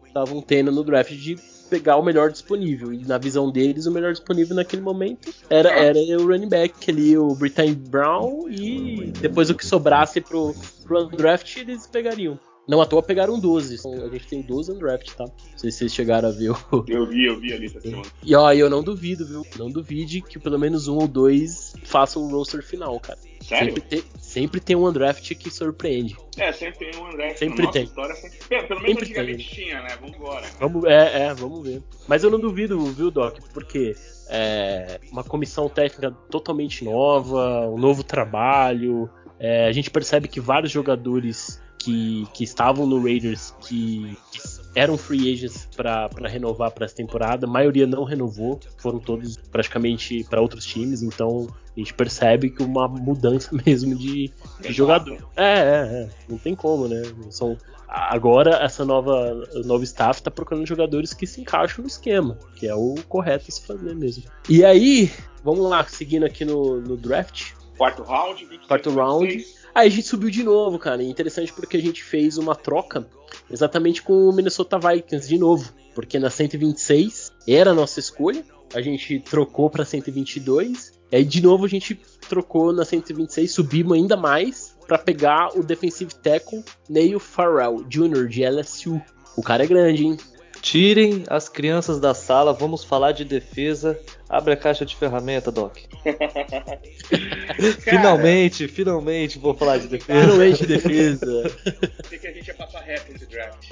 [0.46, 1.36] tendo no draft de
[1.72, 2.92] pegar o melhor disponível.
[2.92, 7.16] E na visão deles, o melhor disponível naquele momento era, era o running back ali,
[7.16, 10.54] o Britain Brown, e depois o que sobrasse pro,
[10.84, 12.38] pro draft eles pegariam.
[12.68, 13.80] Não à toa pegaram 12.
[14.04, 15.24] A gente tem 12 draft, tá?
[15.24, 16.84] Não sei se vocês chegaram a ver o.
[16.86, 18.02] Eu vi, eu vi ali essa semana.
[18.24, 19.44] E ó, eu não duvido, viu?
[19.58, 23.18] Não duvide que pelo menos um ou dois façam o roster final, cara.
[23.40, 23.74] Sério?
[23.74, 26.16] Sempre tem, sempre tem um undraft que surpreende.
[26.38, 27.38] É, sempre tem um undraft.
[27.38, 27.84] Sempre tem.
[27.84, 28.38] História, sempre...
[28.48, 29.64] Pelo menos sempre antigamente tem.
[29.64, 29.96] tinha, né?
[30.00, 30.46] Vamos embora.
[30.60, 31.82] Vamos, é, é, vamos ver.
[32.06, 33.38] Mas eu não duvido, viu, Doc?
[33.52, 33.96] Porque
[34.28, 39.10] é uma comissão técnica totalmente nova, um novo trabalho.
[39.38, 44.40] É, a gente percebe que vários jogadores que, que estavam no Raiders que, que
[44.74, 50.24] eram free agents para renovar para essa temporada, a maioria não renovou, foram todos praticamente
[50.30, 54.30] para outros times, então a gente percebe que uma mudança mesmo de,
[54.60, 55.18] de jogador.
[55.36, 55.58] É, é,
[56.04, 57.02] é, não tem como, né?
[57.30, 57.58] São,
[57.88, 62.74] agora essa nova novo staff está procurando jogadores que se encaixam no esquema, que é
[62.74, 64.24] o correto a se fazer mesmo.
[64.48, 65.10] E aí,
[65.42, 67.52] vamos lá, seguindo aqui no, no draft.
[67.76, 69.26] Quarto round, 26, Quarto round.
[69.26, 69.61] 26.
[69.74, 71.02] Aí a gente subiu de novo, cara.
[71.02, 73.06] Interessante porque a gente fez uma troca
[73.50, 75.72] exatamente com o Minnesota Vikings de novo.
[75.94, 78.44] Porque na 126 era a nossa escolha.
[78.74, 80.92] A gente trocou para 122.
[81.10, 85.62] E aí de novo a gente trocou na 126, subimos ainda mais para pegar o
[85.62, 88.26] defensive tackle Neil Farrell Jr.
[88.26, 89.00] de LSU.
[89.36, 90.16] O cara é grande, hein?
[90.62, 94.00] Tirem as crianças da sala, vamos falar de defesa.
[94.28, 95.76] Abre a caixa de ferramenta, Doc.
[97.80, 100.20] finalmente, finalmente vou falar de defesa.
[100.20, 101.42] Finalmente defesa.
[102.08, 103.70] Sei que a gente ia passar reto nesse draft.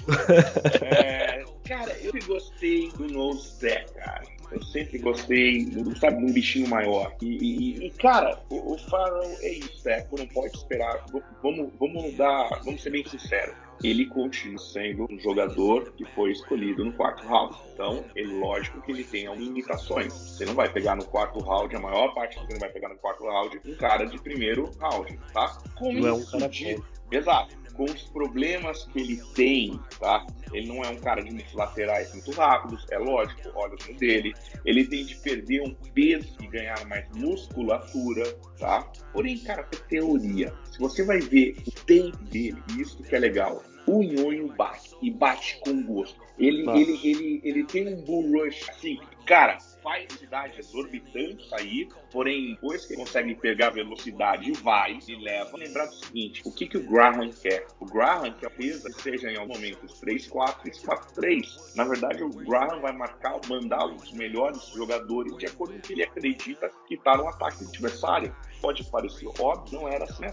[0.83, 4.23] é, cara, eu gostei do nose tackle, cara.
[4.51, 5.69] Eu sempre gostei,
[6.01, 7.15] sabe, de um bichinho maior.
[7.23, 11.05] E, e, e cara, o, o Farrell é isso, é, não pode esperar.
[11.41, 16.85] Vamos, vamos dar, vamos ser bem sinceros ele continua sendo um jogador que foi escolhido
[16.85, 17.57] no quarto round.
[17.73, 20.13] Então, é lógico que ele tem algumas limitações.
[20.13, 22.89] Você não vai pegar no quarto round, a maior parte que você não vai pegar
[22.89, 25.59] no quarto round, um cara de primeiro round, tá?
[25.77, 26.79] Com não é um cara de...
[27.11, 30.27] Exato com os problemas que ele tem, tá?
[30.53, 34.35] Ele não é um cara de muitos laterais muito rápidos, é lógico, olha o dele.
[34.67, 38.83] Ele tem de perder um peso e ganhar mais musculatura, tá?
[39.15, 40.53] Porém, cara, é teoria.
[40.71, 45.11] Se você vai ver o tempo dele, isso que é legal, o Nhonho bate e
[45.11, 46.21] bate com gosto.
[46.39, 52.87] Ele, ele, ele, ele tem um bull rush assim, cara, velocidade exorbitante sair, porém, depois
[52.87, 55.57] que consegue pegar velocidade, vai e leva.
[55.57, 57.67] Lembrar do seguinte: o que, que o Graham quer?
[57.79, 61.77] O Graham quer que seja em algum momento 3-4, 3-4-3.
[61.77, 65.93] Na verdade, o Graham vai marcar, mandar os melhores jogadores de acordo com o que
[65.93, 70.31] ele acredita que está no ataque adversário pode parecer óbvio, não era assim na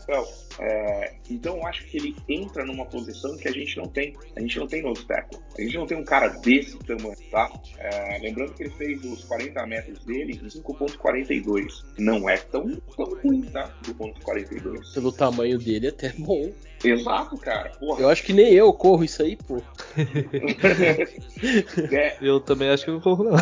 [0.59, 4.15] É, então eu acho que ele entra numa posição que a gente não tem.
[4.35, 5.39] A gente não tem no tackle.
[5.57, 7.51] A gente não tem um cara desse tamanho, tá?
[7.77, 11.83] É, lembrando que ele fez os 40 metros dele em 5.42.
[11.97, 13.73] Não é tão, tão ruim, tá?
[13.83, 14.93] Do ponto 42.
[14.93, 16.51] Pelo tamanho dele, é até bom.
[16.83, 17.69] Exato, cara.
[17.79, 18.01] Porra.
[18.01, 19.61] Eu acho que nem eu corro isso aí, pô.
[21.91, 22.17] é.
[22.21, 23.35] Eu também acho que não corro, não.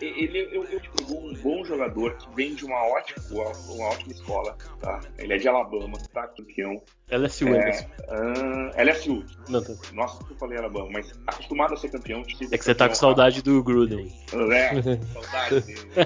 [0.00, 3.22] ele, eu, eu pegou um bom jogador que vem de uma ótima,
[3.68, 5.00] uma ótima escola, tá?
[5.18, 6.82] Ele é de Alabama, tá campeão.
[7.10, 7.84] LSU, é, LSU.
[8.08, 9.24] Uh, LSU.
[9.48, 9.72] Não, tá.
[9.92, 12.22] Nossa, eu falei Alabama, mas acostumado a ser campeão.
[12.50, 14.10] É que você tá com saudade do Gruden.
[14.52, 14.82] É,
[15.12, 15.80] saudade dele.
[15.94, 16.04] Né?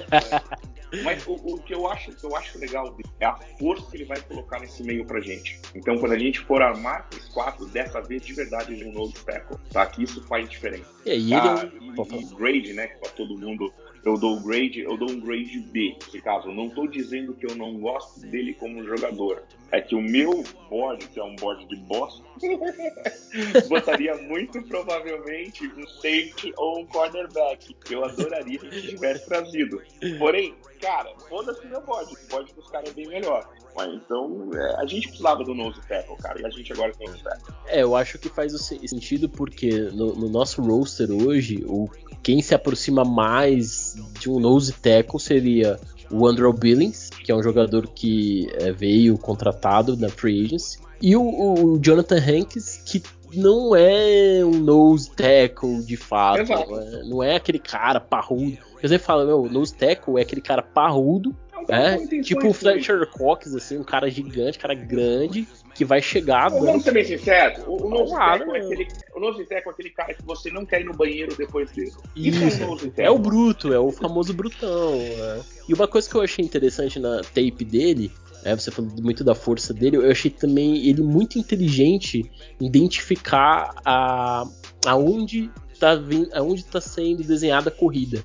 [1.03, 4.05] Mas o, o, que eu acho, que eu acho legal é a força que ele
[4.05, 5.59] vai colocar nesse meio pra gente.
[5.75, 9.13] Então, quando a gente for armar os quatro, dessa vez de verdade de um novo
[9.23, 9.85] tackle, tá?
[9.85, 10.89] Que isso faz diferença.
[11.05, 12.17] É, e ah, ele é um...
[12.17, 12.87] e, e grade, né?
[12.87, 13.71] Que pra todo mundo
[14.03, 16.49] eu dou o grade, eu dou um grade B, nesse caso.
[16.49, 19.43] Eu não estou dizendo que eu não gosto dele como jogador.
[19.71, 22.23] É que o meu board, que é um board de bosta,
[23.67, 27.75] botaria muito provavelmente um safety ou um cornerback.
[27.89, 29.81] Eu adoraria que tivesse trazido.
[30.17, 32.11] Porém, cara, foda-se meu board.
[32.11, 33.47] O board dos caras é bem melhor.
[33.75, 37.09] Mas, então, é, a gente precisava do nose tackle, cara, e a gente agora tem
[37.09, 37.53] o tackle.
[37.67, 41.87] É, eu acho que faz o sentido porque no, no nosso roster hoje, o
[42.21, 45.79] quem se aproxima mais de um nose tackle seria
[46.11, 51.15] o Andrew Billings, que é um jogador que é, veio contratado na Free Agency, e
[51.15, 53.01] o, o, Jonathan Hanks, que
[53.33, 58.57] não é um nose tackle de fato, não é, não é, aquele cara parrudo.
[58.81, 61.35] Você fala, meu, nose tackle é aquele cara parrudo,
[61.67, 66.49] é, tipo o Fletcher Cox, assim, um cara gigante, cara grande, que vai chegar.
[66.49, 69.89] Vamos ser bem sinceros, o, o nose tackle é aquele, o nose tackle é aquele
[69.89, 71.91] cara que você não quer ir no banheiro depois dele.
[72.15, 74.93] Isso, Isso é, é, o bruto, é o famoso brutão.
[74.93, 75.39] É.
[75.67, 78.11] E uma coisa que eu achei interessante na tape dele
[78.43, 82.29] é, você falou muito da força dele, eu achei também ele muito inteligente
[82.59, 84.45] em identificar a,
[84.85, 85.99] aonde está
[86.33, 88.23] aonde tá sendo desenhada a corrida.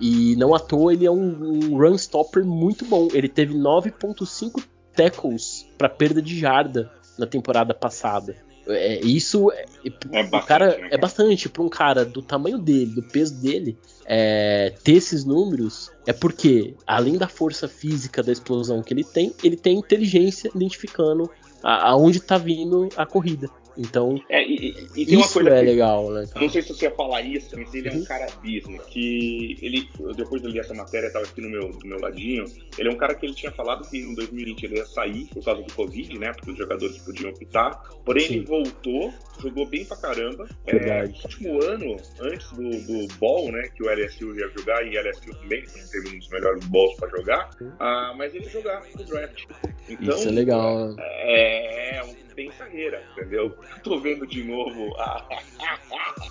[0.00, 3.08] E não à toa ele é um, um run stopper muito bom.
[3.12, 4.62] Ele teve 9.5
[4.94, 8.36] tackles para perda de jarda na temporada passada.
[8.66, 9.66] É, isso é,
[10.12, 10.88] é bastante, cara, né?
[10.90, 13.76] é bastante para um cara do tamanho dele, do peso dele,
[14.06, 19.34] é, ter esses números é porque, além da força física da explosão que ele tem,
[19.42, 21.30] ele tem inteligência identificando
[21.62, 23.48] aonde está vindo a corrida.
[23.76, 26.26] Então, é, e, e coisa é que, legal, né?
[26.36, 28.04] Não sei se você ia falar isso, mas ele é um uhum.
[28.04, 28.82] cara business.
[28.86, 32.44] Que ele, depois de eu li essa matéria, tava aqui no meu, do meu ladinho.
[32.78, 35.44] Ele é um cara que ele tinha falado que em 2020 ele ia sair por
[35.44, 36.32] causa do Covid, né?
[36.32, 37.82] Porque os jogadores podiam optar.
[38.04, 38.34] Porém, Sim.
[38.34, 40.46] ele voltou, jogou bem pra caramba.
[40.66, 43.68] É, no último ano, antes do, do Ball, né?
[43.74, 47.08] Que o LSU ia jogar, e o LSU também teve um dos melhores balls pra
[47.08, 47.50] jogar.
[47.80, 49.44] Ah, mas ele jogar no draft.
[49.88, 50.94] Então, Isso é legal.
[50.98, 53.54] É, é um tem carreira, entendeu?
[53.82, 55.26] Tô vendo de novo a.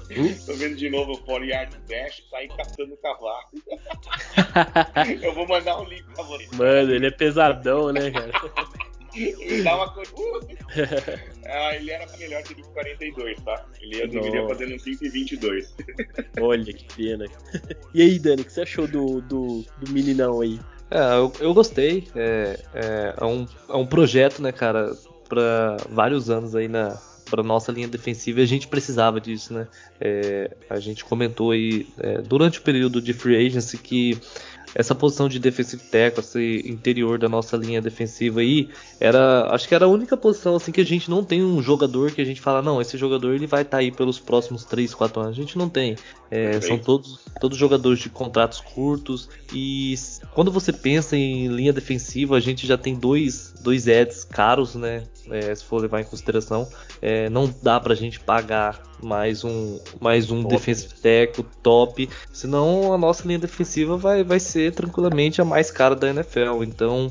[0.45, 3.47] Tô vendo de novo o Polyard Dash sair catando cavalo.
[5.21, 6.47] Eu vou mandar um link pra você.
[6.55, 8.31] Mano, ele é pesadão, né, cara?
[9.15, 10.11] ele dá uma coisa.
[11.45, 13.65] ah, ele era melhor que o 42, tá?
[13.79, 15.67] Ele ia, deveria fazer um 5,22.
[16.41, 17.25] Olha que pena.
[17.93, 20.59] E aí, Dani, o que você achou do, do, do meninão aí?
[20.89, 22.07] É, eu, eu gostei.
[22.15, 24.91] É, é, é, um, é um projeto, né, cara?
[25.33, 26.95] para vários anos aí na
[27.33, 29.67] para nossa linha defensiva e a gente precisava disso, né?
[29.99, 34.19] É, a gente comentou aí é, durante o período de free agency que
[34.75, 38.69] essa posição de defensive tackle, esse interior da nossa linha defensiva aí,
[38.99, 42.11] era, acho que era a única posição assim que a gente não tem um jogador
[42.11, 44.93] que a gente fala, não, esse jogador ele vai estar tá aí pelos próximos 3,
[44.93, 45.37] 4 anos.
[45.37, 45.95] A gente não tem.
[46.31, 49.93] É, são todos, todos jogadores de contratos curtos e
[50.33, 55.03] quando você pensa em linha defensiva, a gente já tem dois, dois ads caros, né?
[55.29, 56.67] É, se for levar em consideração,
[57.01, 62.97] é, não dá pra gente pagar mais um, mais um defensive tackle top, senão a
[62.97, 66.63] nossa linha defensiva vai, vai ser tranquilamente a mais cara da NFL.
[66.63, 67.09] Então,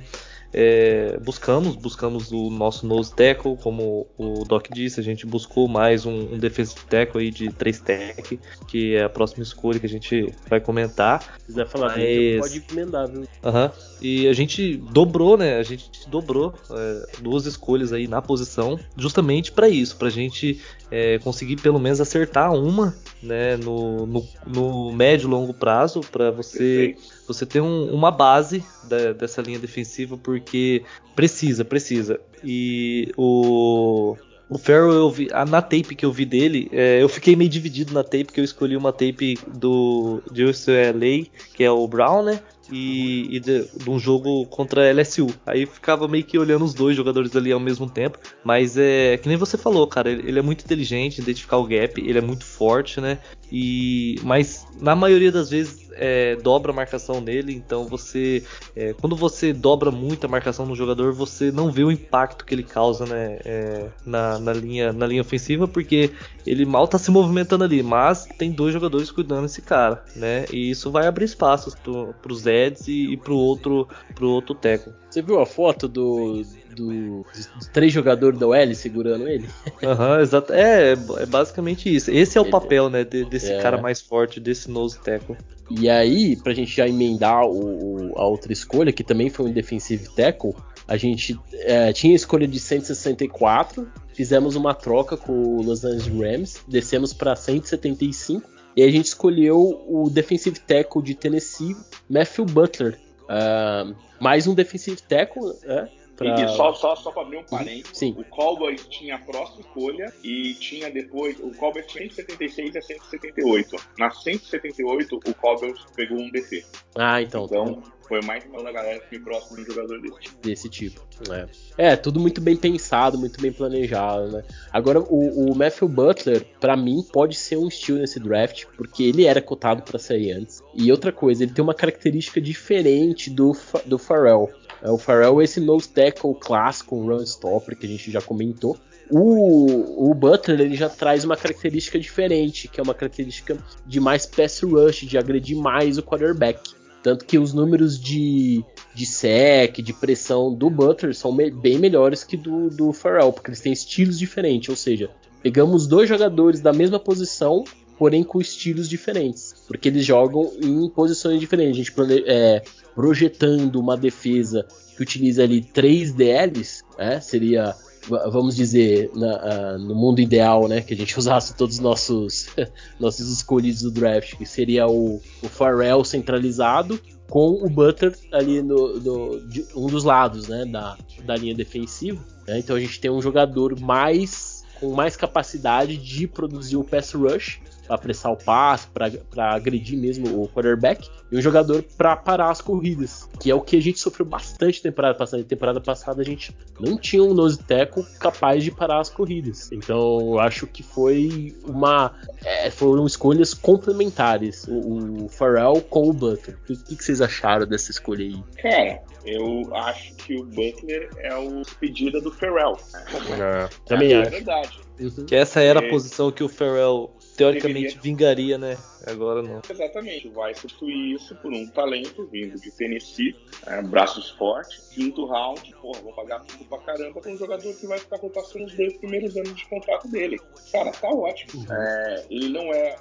[0.54, 6.04] é, buscamos, buscamos o nosso nose tackle, como o Doc disse, a gente buscou mais
[6.04, 9.88] um, um defensive tackle aí de 3 tech, que é a próxima escolha que a
[9.88, 11.22] gente vai comentar.
[11.38, 12.40] Se quiser falar Mas...
[12.40, 13.20] pode encomendar, viu?
[13.20, 13.70] Uhum.
[14.02, 15.56] E a gente dobrou, né?
[15.56, 20.60] A gente dobrou é, duas escolhas aí na posição, justamente para isso, para a gente
[20.93, 23.57] é, conseguir pelo menos acertar uma, né?
[23.57, 26.95] No, no, no médio e longo prazo, para você
[27.26, 30.84] você ter um, uma base da, dessa linha defensiva, porque
[31.16, 32.20] precisa, precisa.
[32.45, 34.16] E o.
[34.51, 37.95] O Farrell, eu vi, na tape que eu vi dele, é, eu fiquei meio dividido
[37.95, 42.38] na tape, que eu escolhi uma tape do de UCLA, que é o Brown, né?
[42.72, 45.28] E, e de, de, um jogo contra a LSU.
[45.46, 48.18] Aí ficava meio que olhando os dois jogadores ali ao mesmo tempo.
[48.42, 51.66] Mas é que nem você falou, cara, ele, ele é muito inteligente em identificar o
[51.66, 53.18] gap, ele é muito forte, né?
[53.55, 58.42] E, mas na maioria das vezes é, dobra a marcação dele, então você
[58.74, 62.55] é, quando você dobra muito a marcação no jogador, você não vê o impacto que
[62.55, 66.11] ele causa né, é, na, na, linha, na linha ofensiva, porque
[66.46, 70.46] ele mal está se movimentando ali, mas tem dois jogadores cuidando desse cara, né?
[70.50, 74.55] E isso vai abrir espaços para os Eds e, e para o outro, pro outro
[74.55, 74.94] teco.
[75.11, 76.42] Você viu a foto do,
[76.74, 77.24] do,
[77.56, 79.48] dos três jogadores da OL segurando ele.
[79.82, 80.52] Aham, uhum, exato.
[80.52, 82.10] É, é basicamente isso.
[82.10, 83.60] Esse é o papel, né, de, desse é.
[83.60, 85.36] cara mais forte, desse nose tackle.
[85.70, 90.08] E aí, pra gente já emendar o, a outra escolha, que também foi um defensive
[90.14, 90.54] tackle,
[90.86, 96.06] a gente é, tinha a escolha de 164, fizemos uma troca com o Los Angeles
[96.06, 101.76] Rams, descemos para 175 e a gente escolheu o defensive tackle de Tennessee,
[102.08, 102.98] Matthew Butler.
[103.22, 105.88] Uh, mais um defensive tackle, né?
[106.22, 106.44] Pra...
[106.44, 108.14] E só, só, só para abrir um parênteses, Sim.
[108.16, 111.38] o Cowboys tinha a próxima escolha e tinha depois.
[111.40, 113.76] O Cowboys tinha 176 a 178.
[113.98, 116.64] Na 178, o Cowboys pegou um DC.
[116.96, 117.44] Ah, então.
[117.44, 117.82] Então,
[118.12, 120.36] foi mais uma da galera que próximo de um jogador desse tipo.
[120.42, 121.00] Desse tipo,
[121.30, 121.92] é.
[121.92, 124.44] É, tudo muito bem pensado, muito bem planejado, né?
[124.70, 129.24] Agora, o, o Matthew Butler, para mim, pode ser um estilo nesse draft, porque ele
[129.24, 130.62] era cotado para sair antes.
[130.74, 133.56] E outra coisa, ele tem uma característica diferente do,
[133.86, 134.50] do Pharrell.
[134.82, 138.20] É, o Pharrell é esse nose tackle clássico, um run stopper, que a gente já
[138.20, 138.76] comentou.
[139.10, 143.56] O, o, Butler ele já traz uma característica diferente, que é uma característica
[143.86, 146.81] de mais pass rush, de agredir mais o quarterback.
[147.03, 152.22] Tanto que os números de, de sec, de pressão do Butler são me, bem melhores
[152.22, 154.68] que do, do Pharrell, porque eles têm estilos diferentes.
[154.68, 155.11] Ou seja,
[155.42, 157.64] pegamos dois jogadores da mesma posição,
[157.98, 161.80] porém com estilos diferentes, porque eles jogam em posições diferentes.
[161.80, 162.62] A gente é,
[162.94, 167.74] projetando uma defesa que utiliza ali três DLs, né, seria
[168.09, 172.48] vamos dizer, na, uh, no mundo ideal, né, que a gente usasse todos os nossos,
[172.98, 179.00] nossos escolhidos do draft, que seria o, o Pharrell centralizado com o Butler ali no,
[179.00, 182.22] no de, um dos lados, né, da, da linha defensiva.
[182.46, 187.12] Né, então a gente tem um jogador mais com mais capacidade de produzir o pass
[187.12, 192.50] rush para apressar o passe, para agredir mesmo o quarterback, e um jogador para parar
[192.50, 195.42] as corridas, que é o que a gente sofreu bastante temporada passada.
[195.44, 199.70] Temporada passada a gente não tinha um nose tackle capaz de parar as corridas.
[199.72, 202.12] Então eu acho que foi uma
[202.44, 206.56] é, foram escolhas complementares, o, o Pharrell com o Butler.
[206.56, 208.42] O que, que, vocês acharam dessa escolha aí?
[208.60, 212.76] Cara, eu acho que o Butler é o pedida do Pharrell.
[213.04, 214.28] É, também é, acho.
[214.28, 214.80] É verdade.
[215.00, 215.26] Uhum.
[215.26, 215.90] Que essa era a é.
[215.90, 217.10] posição que o Pharrell
[217.43, 218.03] teoricamente deveria...
[218.03, 218.78] vingaria, né?
[219.07, 219.61] Agora não.
[219.68, 220.28] Exatamente.
[220.28, 223.34] Vai substituir isso por um talento vindo de Tennessee,
[223.66, 225.74] é, braços fortes, quinto round.
[225.80, 228.97] Porra, vou pagar tudo pra caramba pra um jogador que vai ficar rotação nos dois
[228.99, 230.40] primeiros anos de contrato dele.
[230.70, 231.62] Cara, tá ótimo.
[231.62, 231.74] Uhum.
[231.74, 232.97] É, ele não é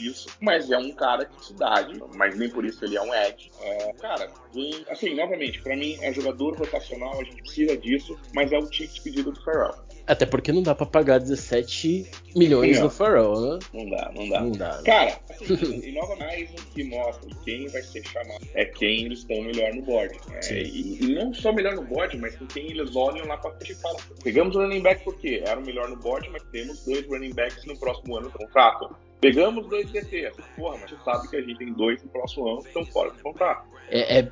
[0.00, 3.50] isso, mas é um cara de cidade, mas nem por isso ele é um edge.
[3.62, 8.52] É, cara, vem, assim, novamente, pra mim é jogador rotacional, a gente precisa disso, mas
[8.52, 9.74] é o tipo de pedido do Ferrell.
[10.10, 12.04] Até porque não dá pra pagar 17
[12.34, 12.86] milhões não.
[12.86, 13.58] no Pharrell, né?
[13.72, 14.40] Não dá, não dá.
[14.40, 14.76] Não dá.
[14.78, 14.82] Né?
[14.84, 15.20] Cara,
[15.84, 19.72] e nova mais um que mostra quem vai ser chamado é quem eles estão melhor
[19.72, 20.18] no board.
[20.28, 20.40] Né?
[20.50, 23.70] E, e, não só melhor no board, mas com quem eles olham lá pra frente
[23.70, 24.00] e falam.
[24.24, 27.64] Pegamos o running back porque era o melhor no board, mas temos dois running backs
[27.64, 28.92] no próximo ano do contrato.
[29.20, 30.32] Pegamos dois DT.
[30.56, 33.10] Porra, mas você sabe que a gente tem dois no próximo ano que estão fora
[33.10, 33.68] de contrato.
[33.90, 34.28] É, é,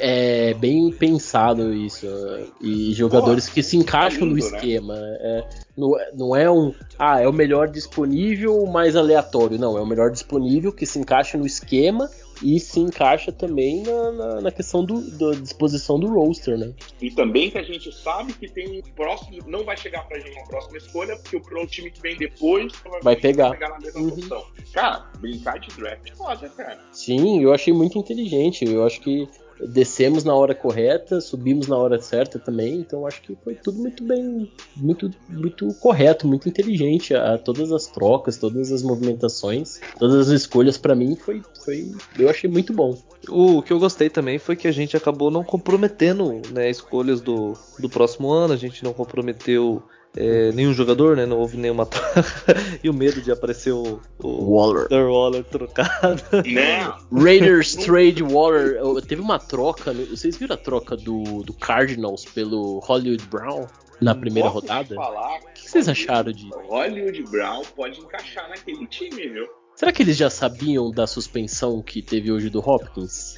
[0.50, 2.06] é, bem pensado isso.
[2.60, 4.56] E jogadores Porra, que se encaixam lindo, no né?
[4.56, 4.94] esquema.
[4.94, 5.18] Né?
[5.20, 6.72] É, não, não é um.
[6.98, 9.58] Ah, é o melhor disponível mais aleatório.
[9.58, 12.08] Não, é o melhor disponível que se encaixa no esquema
[12.42, 16.72] e se encaixa também na, na, na questão do, da disposição do roster, né?
[17.00, 20.32] E também que a gente sabe que tem um próximo, não vai chegar pra gente
[20.32, 22.72] uma próxima escolha, porque o, time que vem depois
[23.02, 23.48] vai pegar.
[23.48, 24.10] vai pegar na mesma uhum.
[24.10, 24.44] posição.
[24.72, 26.78] Cara, brincar de draft foda, cara.
[26.92, 28.64] Sim, eu achei muito inteligente.
[28.64, 29.28] Eu acho que
[29.66, 34.04] descemos na hora correta, subimos na hora certa também, então acho que foi tudo muito
[34.04, 37.14] bem, muito, muito correto, muito inteligente.
[37.14, 42.28] A, todas as trocas, todas as movimentações, todas as escolhas para mim foi, foi, eu
[42.28, 42.96] achei muito bom.
[43.28, 47.54] O que eu gostei também foi que a gente acabou não comprometendo né, escolhas do,
[47.78, 49.82] do próximo ano, a gente não comprometeu
[50.20, 51.24] é, nenhum jogador, né?
[51.24, 52.24] Não houve nenhuma troca.
[52.82, 54.88] e o medo de aparecer o, o Waller.
[54.90, 56.22] Waller trocado.
[57.12, 58.80] Raiders trade Waller.
[59.06, 59.92] Teve uma troca.
[59.92, 63.66] Vocês viram a troca do, do Cardinals pelo Hollywood Brown?
[64.00, 64.94] Na primeira Posso rodada?
[64.94, 66.48] Falar, o que vocês acharam de.
[66.50, 69.57] Hollywood Brown pode encaixar naquele time, viu?
[69.78, 73.36] Será que eles já sabiam da suspensão que teve hoje do Hopkins?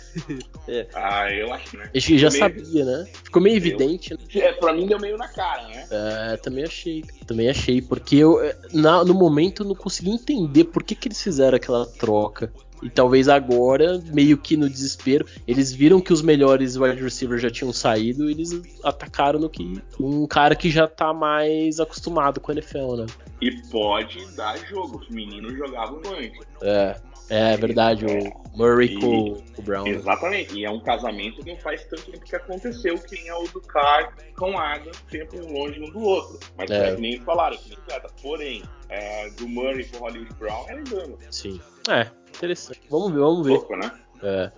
[0.67, 0.87] é.
[0.95, 1.91] Ah, eu acho, né?
[1.95, 2.41] Acho que já meio...
[2.41, 3.07] sabia, né?
[3.25, 4.15] Ficou meio evidente.
[4.15, 4.21] Né?
[4.37, 5.87] É, pra mim deu meio na cara, né?
[5.91, 7.05] É, também achei.
[7.27, 11.23] Também achei, porque eu, é, na, no momento, não consegui entender por que, que eles
[11.23, 12.51] fizeram aquela troca.
[12.83, 17.51] E talvez agora, meio que no desespero, eles viram que os melhores wide receivers já
[17.51, 22.51] tinham saído e eles atacaram no que um cara que já tá mais acostumado com
[22.51, 23.07] a NFL, né?
[23.41, 26.41] E pode dar jogo, os meninos jogavam antes.
[26.63, 26.97] É.
[27.31, 29.85] É verdade, o Murray e, com o Brown.
[29.85, 29.91] Né?
[29.91, 33.45] Exatamente, e é um casamento que não faz tanto tempo que aconteceu, que é o
[33.45, 36.41] do Carr com Adam, tempo longe um do outro.
[36.59, 36.97] Mas é.
[36.97, 41.19] nem falaram, que nem Porém, é, do Murray com o Hollywood Brown é engano.
[41.31, 41.61] Sim.
[41.89, 42.81] É, interessante.
[42.89, 43.59] Vamos ver, vamos ver.
[43.59, 43.93] Pouco, né?
[44.23, 44.53] É.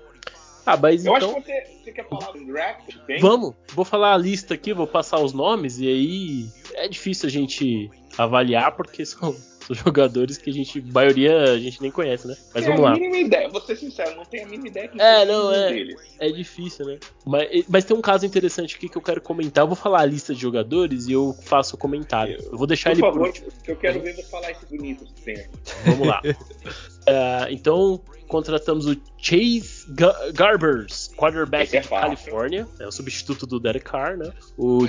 [0.64, 1.30] Ah, mas Eu então...
[1.30, 2.96] acho que você, você quer falar do draft?
[3.06, 3.20] Tem?
[3.20, 7.30] Vamos, vou falar a lista aqui, vou passar os nomes e aí é difícil a
[7.30, 9.34] gente avaliar porque são,
[9.66, 12.36] são jogadores que a gente, a maioria a gente nem conhece, né?
[12.54, 12.90] Mas vamos lá.
[12.90, 15.72] a mínima ideia, vou ser sincero, não tenho a mínima ideia que É, não, é.
[15.72, 15.96] Deles.
[16.18, 16.98] É difícil, né?
[17.24, 19.62] Mas, mas tem um caso interessante aqui que eu quero comentar.
[19.62, 22.38] Eu vou falar a lista de jogadores e eu faço o comentário.
[22.50, 23.48] Eu vou deixar por ele favor, por último.
[23.66, 24.94] eu quero ver você falar que tem
[25.34, 25.48] aqui.
[25.84, 26.20] Vamos lá.
[26.24, 28.00] uh, então,
[28.32, 29.86] contratamos o Chase
[30.32, 34.32] Garbers, quarterback é de Califórnia, é o substituto do Derek Carr, né?
[34.56, 34.86] O,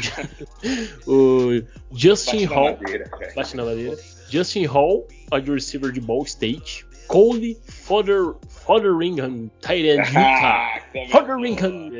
[1.06, 1.62] o
[1.92, 3.34] Justin Bate Hall, na madeira, cara.
[3.36, 3.98] bate na madeira.
[4.34, 6.86] Justin Hall, wide receiver de Ball State.
[7.08, 10.76] Cole Fodder, Fodderingham, tight end de Utah.
[10.76, 11.10] Ah, também.
[11.10, 11.92] Fodderingham.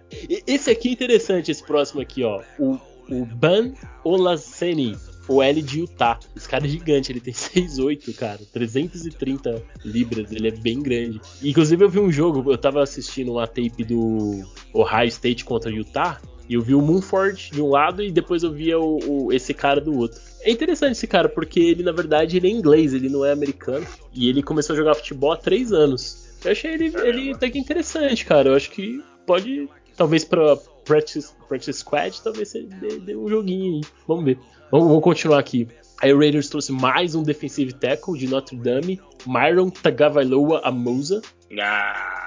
[0.46, 2.40] Esse aqui é interessante, esse próximo aqui, ó.
[2.58, 2.78] O,
[3.10, 3.74] o Ban
[4.04, 4.96] Olaseni,
[5.28, 6.18] o L de Utah.
[6.34, 8.40] Esse cara é gigante, ele tem 6'8, cara.
[8.52, 11.20] 330 libras, ele é bem grande.
[11.42, 16.18] Inclusive eu vi um jogo, eu tava assistindo uma tape do Ohio State contra Utah.
[16.48, 19.54] E eu vi o Moonford de um lado e depois eu via o, o- esse
[19.54, 20.20] cara do outro.
[20.42, 23.86] É interessante esse cara, porque ele, na verdade, ele é inglês, ele não é americano.
[24.12, 26.38] E ele começou a jogar futebol há três anos.
[26.44, 28.50] Eu achei ele, ele até que interessante, cara.
[28.50, 33.76] Eu acho que pode, talvez pra Practice, practice Squad, talvez ele dê, dê um joguinho
[33.76, 33.80] aí.
[34.06, 34.38] Vamos ver.
[34.70, 35.66] Vamos, vamos continuar aqui.
[36.02, 41.22] Aí o Raiders trouxe mais um defensive tackle de Notre Dame, Myron Tagovailoa Amosa.
[41.58, 42.23] Ah,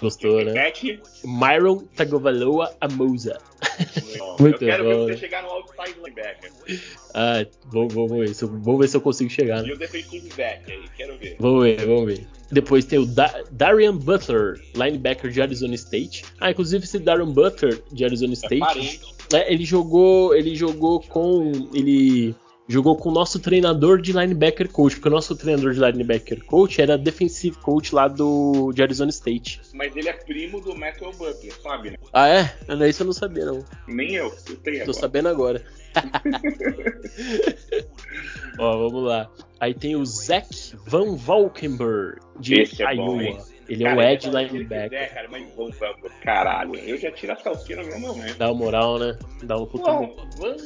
[0.00, 0.52] Gostou, né?
[0.52, 1.00] Repete.
[1.24, 3.38] Myron Tagovailoa Amosa.
[4.18, 5.06] Eu Muito quero bom.
[5.06, 6.50] ver você chegar no outside linebacker.
[7.14, 9.64] Ah, vamos, vamos ver, se eu, vamos ver se eu consigo chegar.
[9.64, 9.74] E Né?
[9.74, 11.36] o defensive back aí, quero ver.
[11.38, 12.26] Vamos ver, vamos ver.
[12.52, 16.24] Depois tem o da Darian Butler, linebacker de Arizona State.
[16.40, 19.00] Ah, inclusive esse Darian Butler de Arizona É State,
[19.34, 22.34] é, ele jogou, ele jogou com, ele
[22.68, 26.80] jogou com o nosso treinador de linebacker coach, porque o nosso treinador de linebacker coach
[26.80, 29.60] era defensive coach lá do de Arizona State.
[29.72, 31.96] Mas ele é primo do Matthew Butler, sabe, né?
[32.12, 32.56] Ah, é?
[32.68, 33.64] Ah, Isso eu não sabia não.
[33.86, 35.00] Nem eu, eu tenho Tô agora.
[35.00, 35.62] sabendo agora.
[38.58, 39.30] Ó, vamos lá.
[39.60, 40.48] Aí tem o Zach
[40.86, 43.22] Van Valkenburg, de é bom, Iowa.
[43.22, 43.38] hein?
[43.68, 44.90] Ele é Cara, um ele edge linebacker.
[44.90, 46.12] quiser, cara, mas vamos, vamos.
[46.22, 48.36] Caralho, eu já tiro a salsicha no meu momento.
[48.36, 49.18] Dá uma moral, né?
[49.42, 49.90] Dá um puta.
[49.90, 50.56] Não, Van.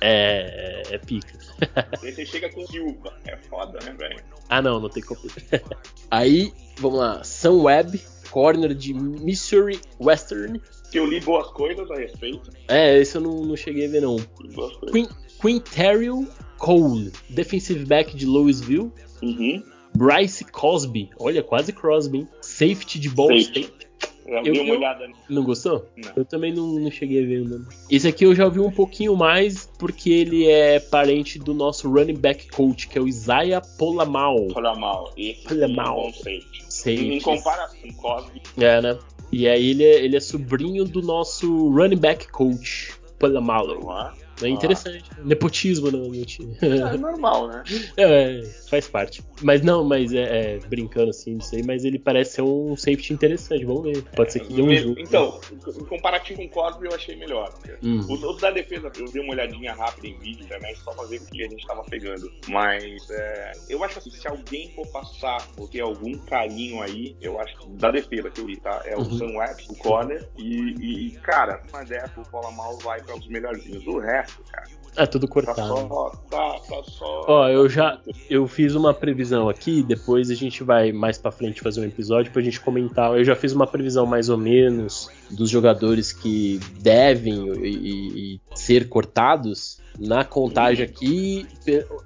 [0.00, 1.38] É, é, é pica.
[2.02, 3.14] Aí você chega com Silva.
[3.26, 4.20] É foda, né, velho?
[4.48, 5.20] Ah, não, não tem como.
[6.10, 7.22] Aí, vamos lá.
[7.22, 8.00] Sam Webb,
[8.30, 10.60] corner de Missouri Western.
[10.90, 12.50] Que eu li boas coisas a respeito.
[12.66, 14.16] É, esse eu não, não cheguei a ver, não.
[14.54, 14.92] Boas coisas.
[14.92, 15.08] Quin
[15.40, 16.26] Quinterio
[16.56, 18.90] Cole, defensive back de Louisville.
[19.22, 19.62] Uhum.
[19.96, 22.28] Bryce Cosby, olha, quase Crosby, hein?
[22.40, 23.60] Safety de Ball Safety.
[23.60, 23.88] State.
[24.28, 25.08] Já Eu- dei uma eu- olhada.
[25.30, 25.86] Não gostou?
[25.96, 26.12] Não.
[26.16, 27.64] Eu também não, não cheguei a ver nome.
[27.90, 32.16] Esse aqui eu já ouvi um pouquinho mais, porque ele é parente do nosso running
[32.18, 34.36] back coach, que é o Isaiah Polamal.
[34.54, 35.12] Olha mal.
[35.16, 35.94] Esse é mal.
[35.96, 37.14] bom safety.
[37.14, 38.42] Em comparação, Cosby.
[38.58, 38.98] É, né?
[39.32, 43.90] E aí ele é, ele é sobrinho do nosso running back coach, Polamalo.
[43.90, 44.12] Ah,
[44.42, 45.10] É interessante.
[45.24, 46.56] Nepotismo no, no time.
[46.62, 47.62] É normal, né?
[47.96, 49.22] É, faz parte.
[49.42, 53.12] Mas não, mas é, é, brincando assim disso aí, mas ele parece ser um safety
[53.12, 53.64] interessante.
[53.64, 54.02] Vamos ver.
[54.14, 54.94] Pode ser que dê um Me- jogo.
[54.98, 57.52] Então, em comparativo com o Cosby, eu achei melhor.
[57.82, 58.00] Hum.
[58.08, 61.20] Os outros da defesa, eu dei uma olhadinha rápida em vídeo também, só pra ver
[61.20, 62.30] o que a gente tava pegando.
[62.48, 67.40] Mas é, eu acho assim, se alguém for passar ou ter algum carinho aí, eu
[67.40, 68.82] acho que da defesa que eu li, tá?
[68.84, 69.18] É o Uhum.
[69.18, 70.28] Sam Webb, o corner.
[70.36, 70.74] E,
[71.08, 73.86] e, cara, uma dessa, o Paula Mal vai para os melhorzinhos.
[73.86, 75.68] O resto, cara, É tudo tá cortado.
[75.68, 76.10] só.
[76.30, 77.24] Tá, tá só.
[77.28, 77.98] Ó, eu já
[78.28, 82.32] eu fiz uma previsão aqui, depois a gente vai mais pra frente fazer um episódio
[82.32, 83.16] pra gente comentar.
[83.16, 88.88] Eu já fiz uma previsão mais ou menos dos jogadores que devem e, e- ser
[88.88, 89.78] cortados.
[90.00, 91.44] Na contagem aqui,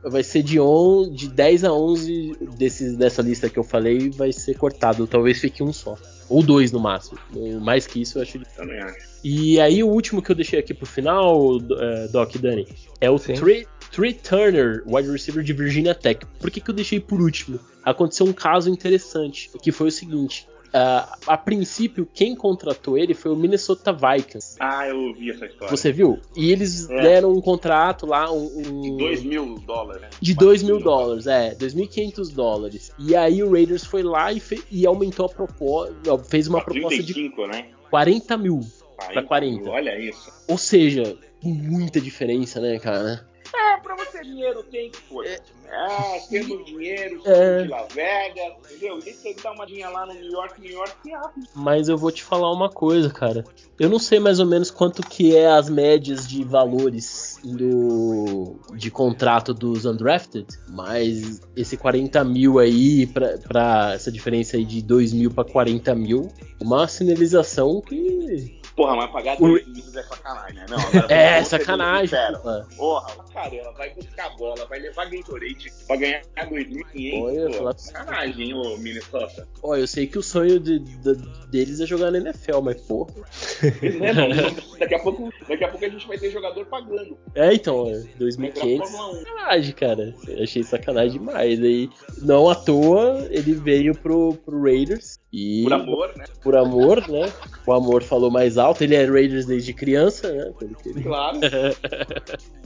[0.02, 4.32] vai ser de, on, de 10 a 11 desses, dessa lista que eu falei, vai
[4.32, 5.06] ser cortado.
[5.06, 5.98] Talvez fique um só.
[6.32, 7.18] Ou dois no máximo.
[7.60, 8.96] Mais que isso eu acho Também acho.
[9.22, 12.66] e aí o último que eu deixei aqui pro final, eh, Doc e Dani,
[13.00, 16.24] é o Trey Turner, wide receiver de Virginia Tech.
[16.40, 17.60] Por que, que eu deixei por último?
[17.84, 20.48] Aconteceu um caso interessante, que foi o seguinte.
[20.72, 24.56] Ah, a princípio, quem contratou ele foi o Minnesota Vikings.
[24.60, 25.68] Ah, eu ouvi essa história.
[25.76, 26.18] Você viu?
[26.36, 27.02] E eles É.
[27.02, 30.08] deram um contrato lá, um, um- De 2 mil dólares, né?
[30.20, 32.92] de 2 mil dólares, é, 2.500 dólares.
[32.98, 35.94] E aí o Raiders foi lá e, fe- e aumentou a proposta,
[36.28, 37.66] fez uma proposta de 35, né?
[37.90, 38.60] 40 mil.
[38.96, 39.70] 40, 40.
[39.70, 40.30] Olha isso.
[40.48, 43.26] Ou seja, muita diferença, né, cara?
[43.54, 45.28] É, pra você dinheiro tem que foi.
[45.28, 45.40] É,
[45.70, 47.62] ah, tendo dinheiro, é...
[47.62, 48.98] de Las Vegas, entendeu?
[48.98, 51.30] E você dá uma dinha lá no New York, New York, ah.
[51.54, 53.44] Mas eu vou te falar uma coisa, cara.
[53.78, 58.90] Eu não sei mais ou menos quanto que é as médias de valores do de
[58.90, 65.12] contrato dos undrafted, mas esse 40 mil aí, pra, pra essa diferença aí de 2
[65.12, 66.28] mil pra 40 mil,
[66.60, 70.66] uma sinalização que Porra, mas pagar 2 mil é sacanagem, né?
[70.68, 70.78] Não,
[71.14, 72.18] é, sacanagem.
[72.76, 77.78] Porra, caramba, vai buscar bola, vai levar Gatorade pra ganhar 2.500.
[77.78, 79.46] Sacanagem, ô Minnesota.
[79.62, 81.14] Ó, eu sei que o sonho de, de,
[81.50, 83.12] deles é jogar na NFL, mas porra.
[83.62, 87.18] É, daqui, a pouco, daqui a pouco a gente vai ter jogador pagando.
[87.34, 87.84] É, então,
[88.18, 88.86] 2.500.
[88.86, 90.14] Sacanagem, cara.
[90.28, 91.62] Eu achei sacanagem demais.
[91.62, 91.90] Aí,
[92.22, 95.21] não à toa, ele veio pro, pro Raiders.
[95.32, 96.24] E, por amor, né?
[96.42, 97.32] Por amor, né?
[97.66, 98.84] O amor falou mais alto.
[98.84, 100.52] Ele é Raiders desde criança, né?
[101.02, 101.38] Claro.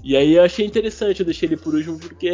[0.03, 2.29] e aí eu achei interessante, eu deixei ele por último porque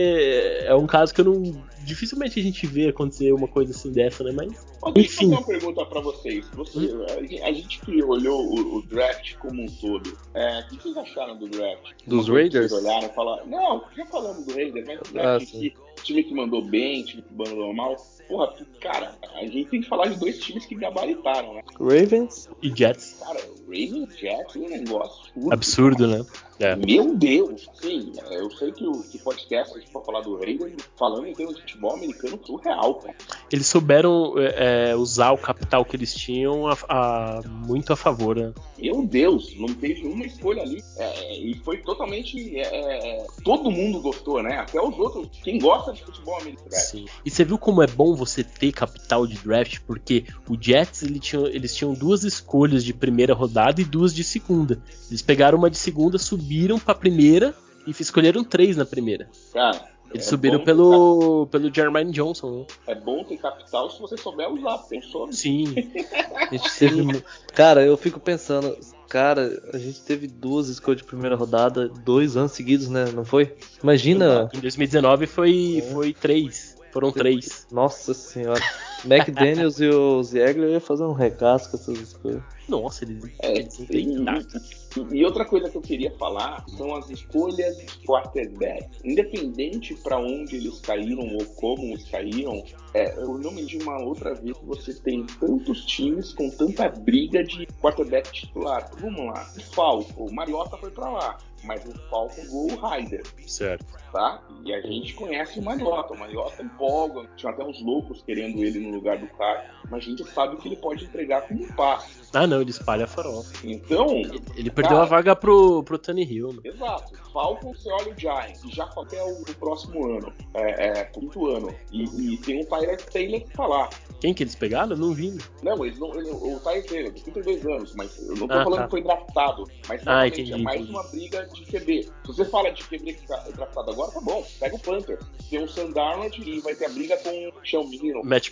[0.64, 1.62] é um caso que eu não.
[1.84, 4.32] Dificilmente a gente vê acontecer uma coisa assim dessa, né?
[4.34, 4.66] Mas.
[4.80, 6.48] Ó, deixa eu fazer uma pergunta pra vocês.
[6.54, 7.04] Você, hum?
[7.44, 11.36] a gente que olhou o, o, draft como um todo, é, o que vocês acharam
[11.36, 11.92] do draft?
[12.06, 12.70] Dos Raiders?
[12.70, 13.46] Vocês olharam e falaram.
[13.46, 17.34] Não, já falamos do Raiders, mas o draft ah, time que mandou bem, time que
[17.34, 17.96] mandou mal.
[18.28, 21.62] Porra, cara, a gente tem que falar de dois times que gabaritaram, né?
[21.78, 23.18] Ravens e Jets.
[23.20, 23.40] Cara,
[23.72, 26.24] Ravens Jets é um negócio absurdo, né?
[26.60, 26.76] É.
[26.76, 27.68] Meu Deus!
[27.80, 31.32] Sim, eu sei que o que podcast a gente pode falar do Ravens falando em
[31.32, 33.16] termos de futebol americano surreal, cara.
[33.50, 38.36] Eles souberam é, é, usar o capital que eles tinham a, a, muito a favor,
[38.36, 38.52] né?
[38.78, 40.84] Meu Deus, não teve uma escolha ali.
[40.98, 42.56] É, e foi totalmente.
[42.56, 44.58] É, é, todo mundo gostou, né?
[44.58, 45.28] Até os outros.
[45.42, 46.70] Quem gosta de futebol americano.
[46.70, 47.06] Sim.
[47.24, 49.80] E você viu como é bom você ter capital de draft?
[49.86, 54.24] Porque o Jets ele tinha, eles tinham duas escolhas de primeira rodada e duas de
[54.24, 54.80] segunda.
[55.08, 57.54] Eles pegaram uma de segunda, subiram pra primeira
[57.86, 59.28] e escolheram três na primeira.
[59.52, 62.66] Cara, eles é subiram pelo, pelo Jermaine Johnson, né?
[62.86, 65.32] É bom ter capital se você souber usar, pensou?
[65.32, 65.74] Sim.
[66.36, 67.24] a gente teve...
[67.54, 68.76] Cara, eu fico pensando,
[69.08, 73.06] cara, a gente teve duas escolhas de primeira rodada, dois anos seguidos, né?
[73.14, 73.54] Não foi?
[73.82, 74.50] Imagina.
[74.54, 75.92] Em 2019 foi, é.
[75.92, 76.76] foi três.
[76.92, 77.66] Foram três.
[77.72, 78.60] Nossa senhora.
[79.04, 82.42] McDaniels e o Ziegler iam fazer um recasso com essas escolhas.
[82.72, 87.76] Nossa, eles, é, eles e, e outra coisa que eu queria falar são as escolhas
[87.76, 88.88] de quarterback.
[89.04, 92.64] Independente para onde eles caíram ou como eles caíram,
[92.94, 96.88] é, eu não me de uma outra vez que você tem tantos times com tanta
[96.88, 98.90] briga de quarterback titular.
[98.98, 103.22] Vamos lá, o Falco, o Mariota foi para lá mas o Falcon gol o Ryder.
[103.46, 103.86] Certo.
[104.12, 104.42] Tá?
[104.64, 106.12] E a gente conhece o Mariota.
[106.12, 107.28] O Mariota empolga.
[107.36, 109.70] Tinha até uns loucos querendo ele no lugar do cara.
[109.90, 112.21] Mas a gente sabe que ele pode entregar como um passe.
[112.34, 113.44] Ah, não, ele espalha farol.
[113.62, 114.08] Então.
[114.08, 116.52] Ele, ele perdeu cara, a vaga pro, pro Tony Hill.
[116.54, 116.60] Né?
[116.64, 117.12] Exato.
[117.32, 121.46] Falcon, você olha o Giants, e já até o, o próximo ano, é, é, quinto
[121.46, 121.74] ano.
[121.90, 123.88] E, e tem um Tyler Taylor que lá.
[124.20, 124.92] Quem que eles pegaram?
[124.92, 125.36] Eu não vi.
[125.62, 126.14] Não, eles não.
[126.14, 128.84] Ele, o Tyler Taylor, de 32 anos, mas eu não tô ah, falando tá.
[128.84, 129.64] que foi draftado.
[129.88, 130.92] Mas ah, entendi, é mais entendi.
[130.92, 132.02] uma briga de QB.
[132.02, 134.46] Se você fala de QB que tá draftado agora, tá bom.
[134.60, 135.18] Pega o Panther.
[135.50, 138.22] Tem o Sam Darnold e vai ter a briga com o Mino.
[138.24, 138.50] Matt.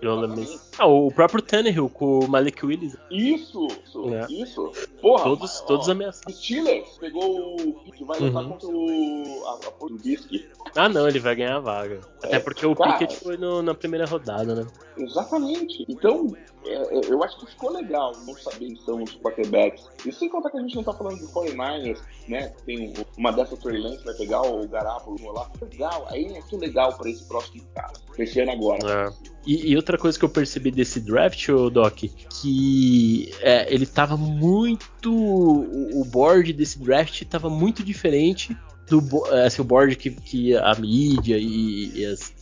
[0.00, 0.44] Eu lembro.
[0.78, 2.73] Ah, o próprio Tannehill com o Malik Willis.
[3.10, 4.26] Isso, isso, é.
[4.30, 4.72] isso.
[5.00, 6.34] Porra, todos, mas, todos ameaçados.
[6.34, 8.50] O Steelers pegou o que vai lutar uhum.
[8.50, 10.48] contra o, a, a, o Biscuit.
[10.76, 12.00] Ah, não, ele vai ganhar a vaga.
[12.22, 14.66] É, Até porque o cara, Pickett foi no, na primeira rodada, né?
[14.96, 15.84] Exatamente.
[15.88, 16.34] Então,
[16.66, 19.86] é, é, eu acho que ficou legal não saber então os quarterbacks.
[20.04, 22.52] E sem contar que a gente não tá falando de 49ers, né?
[22.64, 25.50] Tem uma dessas Trey Lance vai pegar o Garápolo lá.
[25.60, 28.02] Legal, aí é tudo legal pra esse próximo caso.
[28.40, 29.08] Ano agora.
[29.10, 29.34] É.
[29.46, 32.10] E, e, outra coisa que eu percebi desse draft, o Doc, que
[33.40, 35.12] é, ele tava muito.
[35.12, 38.56] O, o board desse draft tava muito diferente
[38.88, 42.32] do assim, o board que, que a mídia e, e as,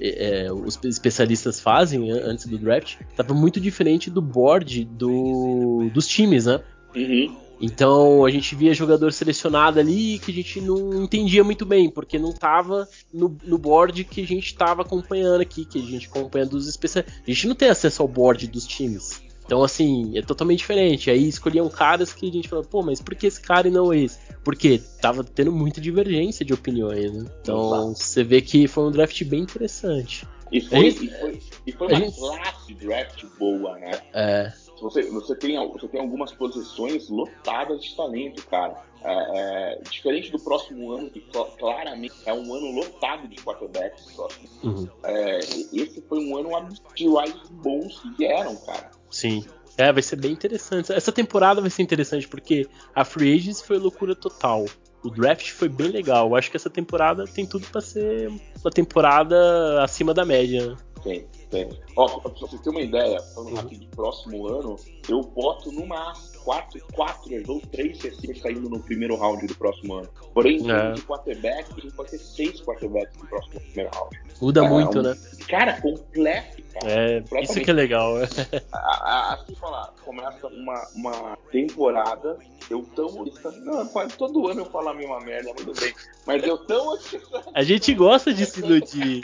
[0.00, 6.46] é, os especialistas fazem antes do draft, tava muito diferente do board do, dos times,
[6.46, 6.60] né?
[6.94, 7.36] Uhum.
[7.60, 12.18] Então a gente via jogador selecionado ali que a gente não entendia muito bem, porque
[12.18, 16.46] não tava no, no board que a gente estava acompanhando aqui, que a gente acompanha
[16.46, 17.22] dos especialistas.
[17.22, 19.22] A gente não tem acesso ao board dos times.
[19.50, 21.10] Então, assim, é totalmente diferente.
[21.10, 23.92] Aí escolhiam caras que a gente falou, pô, mas por que esse cara e não
[23.92, 24.16] esse?
[24.44, 27.28] Porque tava tendo muita divergência de opiniões, né?
[27.42, 30.24] Então, você vê que foi um draft bem interessante.
[30.52, 32.16] E foi, gente, e foi, e foi uma gente...
[32.16, 33.90] classe draft boa, né?
[34.14, 34.52] É.
[34.80, 38.80] Você, você, tem, você tem algumas posições lotadas de talento, cara.
[39.02, 41.26] É, é, diferente do próximo ano, que
[41.58, 44.16] claramente é um ano lotado de quarterbacks.
[44.62, 44.88] Uhum.
[45.02, 48.99] É, esse foi um ano de wides bons que vieram, cara.
[49.10, 49.44] Sim.
[49.76, 50.92] É, vai ser bem interessante.
[50.92, 54.66] Essa temporada vai ser interessante porque a Free Agents foi loucura total.
[55.02, 56.28] o draft foi bem legal.
[56.28, 60.66] Eu acho que essa temporada tem tudo para ser uma temporada acima da média.
[60.66, 60.76] Né?
[61.02, 61.70] Tem, tem.
[61.96, 64.76] Ó, pra você ter uma ideia, falando rápido, próximo ano,
[65.08, 66.12] eu boto numa
[66.44, 70.08] quatro, quatro ou três receivers saindo no primeiro round do próximo ano.
[70.34, 70.92] Porém, é.
[70.92, 74.20] de quarterback, a gente pode ter seis quarterbacks no próximo primeiro round.
[74.40, 75.16] Muda é, muito, um, né?
[75.48, 76.62] Cara, completo.
[76.72, 78.14] Cara, é, isso que é legal.
[78.72, 82.38] assim falar, começa uma, uma temporada,
[82.70, 83.24] eu tão.
[83.62, 85.94] Não, todo ano eu falo a mesma merda, tudo bem.
[86.26, 86.96] Mas eu tão.
[87.54, 89.22] A gente gosta de se iludir.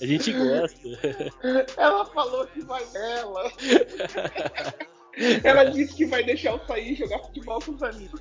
[0.00, 0.88] A gente gosta.
[1.76, 3.50] Ela falou que vai ela.
[5.42, 8.20] Ela disse que vai deixar eu sair e jogar futebol com os amigos.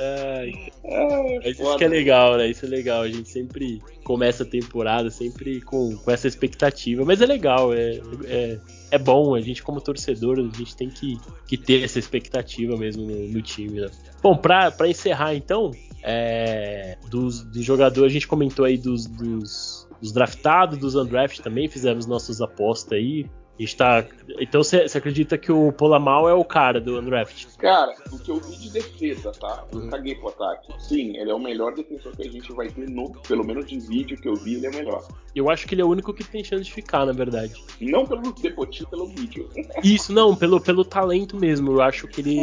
[0.00, 0.52] Ai,
[0.84, 2.48] Ai isso que é legal, né?
[2.48, 3.02] Isso é legal.
[3.02, 7.04] A gente sempre começa a temporada sempre com, com essa expectativa.
[7.04, 8.58] Mas é legal, é, é,
[8.90, 9.34] é, bom.
[9.34, 13.42] A gente, como torcedor, a gente tem que, que ter essa expectativa mesmo no, no
[13.42, 13.80] time.
[13.80, 13.90] Né?
[14.22, 15.70] Bom, pra, pra encerrar então,
[16.02, 21.68] é, dos, dos jogadores, a gente comentou aí dos, dos, dos draftados, dos undrafted também,
[21.68, 23.26] fizemos nossas apostas aí.
[23.58, 24.04] Está...
[24.38, 27.46] Então você acredita que o Polamal é o cara do Undraft?
[27.56, 29.64] Cara, o que eu vi de defesa, tá?
[29.72, 29.90] Eu uhum.
[29.90, 30.72] caguei pro ataque.
[30.78, 33.78] Sim, ele é o melhor defensor que a gente vai ter no, pelo menos de
[33.78, 35.06] vídeo que eu vi, ele é o melhor.
[35.34, 37.62] Eu acho que ele é o único que tem chance de ficar, na verdade.
[37.80, 39.48] Não pelo depotinho, pelo vídeo.
[39.82, 41.72] Isso, não, pelo, pelo talento mesmo.
[41.72, 42.38] Eu acho que ele,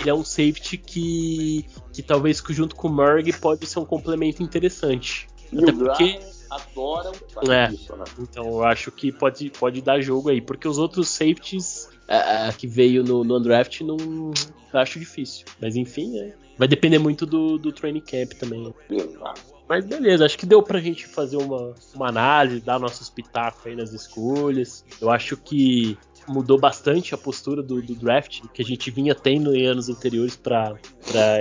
[0.00, 4.42] ele é um safety que, que talvez junto com o Murray pode ser um complemento
[4.42, 5.26] interessante.
[5.52, 6.20] E Até porque
[6.50, 7.12] adoram
[7.48, 7.72] é.
[7.72, 8.04] isso, né?
[8.18, 12.66] Então eu acho que pode, pode dar jogo aí, porque os outros safeties é que
[12.66, 13.96] veio no, no undraft não
[14.72, 15.46] eu acho difícil.
[15.60, 18.72] Mas enfim, é, vai depender muito do, do training camp também.
[19.68, 23.76] Mas beleza, acho que deu pra gente fazer uma, uma análise, dar nossos pitacos aí
[23.76, 24.84] nas escolhas.
[25.00, 25.96] Eu acho que
[26.28, 30.36] mudou bastante a postura do, do, draft que a gente vinha tendo em anos anteriores
[30.36, 30.76] para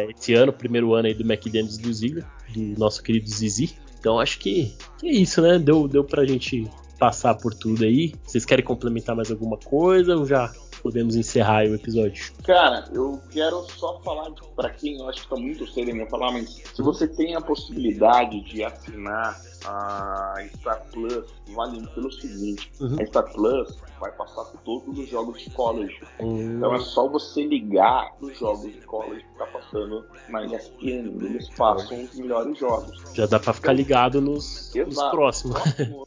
[0.09, 3.75] esse ano, primeiro ano aí do McDaniels do Ziggler, do nosso querido Zizi.
[3.99, 5.59] Então acho que, é isso, né?
[5.59, 8.13] Deu, deu pra gente passar por tudo aí.
[8.23, 12.31] Vocês querem complementar mais alguma coisa ou já podemos encerrar o episódio?
[12.43, 16.31] Cara, eu quero só falar para quem eu acho que tá muito cedo em falar,
[16.31, 22.97] mas se você tem a possibilidade de assinar a Star Plus vale pelo seguinte: uhum.
[23.01, 25.99] a Star Plus vai passar todos os jogos de college.
[26.19, 26.57] Uhum.
[26.57, 31.25] Então é só você ligar os jogos de college que tá passando na ESPN.
[31.25, 33.01] Eles passam os melhores jogos.
[33.13, 35.57] Já dá para ficar ligado nos, nos próximos.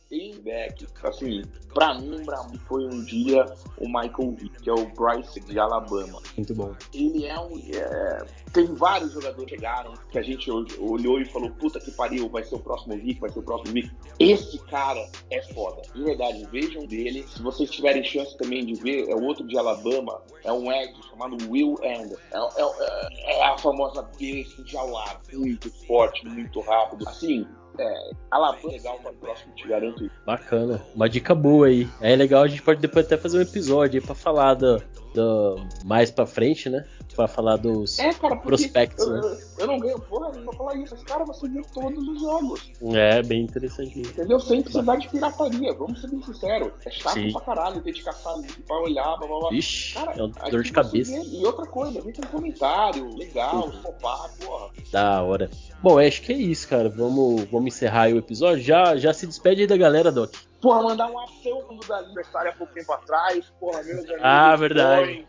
[0.09, 1.43] Tem back, assim,
[1.73, 3.47] pra mim, pra mim foi um dia
[3.79, 6.21] o Michael Vick, que é o Bryce de Alabama.
[6.37, 6.75] Muito bom.
[6.93, 7.59] Ele é um.
[7.73, 8.27] É...
[8.53, 12.45] Tem vários jogadores que chegaram que a gente olhou e falou: puta que pariu, vai
[12.45, 13.91] ser o próximo Vick, vai ser o próximo Vick.
[14.19, 15.83] Esse cara é foda.
[15.95, 17.25] De verdade, vejam dele.
[17.29, 21.37] Se vocês tiverem chance também de ver, é outro de Alabama, é um Ed chamado
[21.51, 22.51] Will Anderson.
[22.57, 27.09] É, é, é, a famosa besta enjaulada, muito forte, muito rápido.
[27.09, 27.47] Assim,
[27.79, 30.11] é, Alabama é legal para próximo, te garanto.
[30.27, 31.89] Bacana, uma dica boa aí.
[32.01, 34.83] É legal, a gente pode depois até fazer um episódio aí para falar do,
[35.15, 36.85] do mais para frente, né?
[37.15, 39.39] Pra falar dos é, cara, prospectos, eu, né?
[39.59, 40.95] Eu não ganho porra pra falar isso.
[40.95, 42.73] Esse cara você viu todos os jogos.
[42.95, 43.99] É, bem interessante.
[43.99, 44.41] Entendeu?
[44.41, 45.75] Sem precisar de pirataria.
[45.75, 46.73] Vamos ser bem sinceros.
[46.87, 47.33] É chato Sim.
[47.33, 48.35] pra caralho ter de caçar
[48.67, 49.53] pra olhar, blá blá blá.
[49.53, 51.13] Ixi, cara, é uma dor de cabeça.
[51.13, 53.83] E outra coisa, vem com um comentário legal, uhum.
[53.83, 54.71] sopar, porra.
[54.91, 55.51] Da hora.
[55.83, 56.89] Bom, acho que é isso, cara.
[56.89, 58.63] Vamos, vamos encerrar aí o episódio.
[58.63, 60.33] Já, já se despede aí da galera, Doc.
[60.63, 63.53] Porra, mandar um ação do aniversário há pouco tempo atrás.
[63.59, 64.21] Porra, meus amigos.
[64.23, 65.27] Ah, verdade.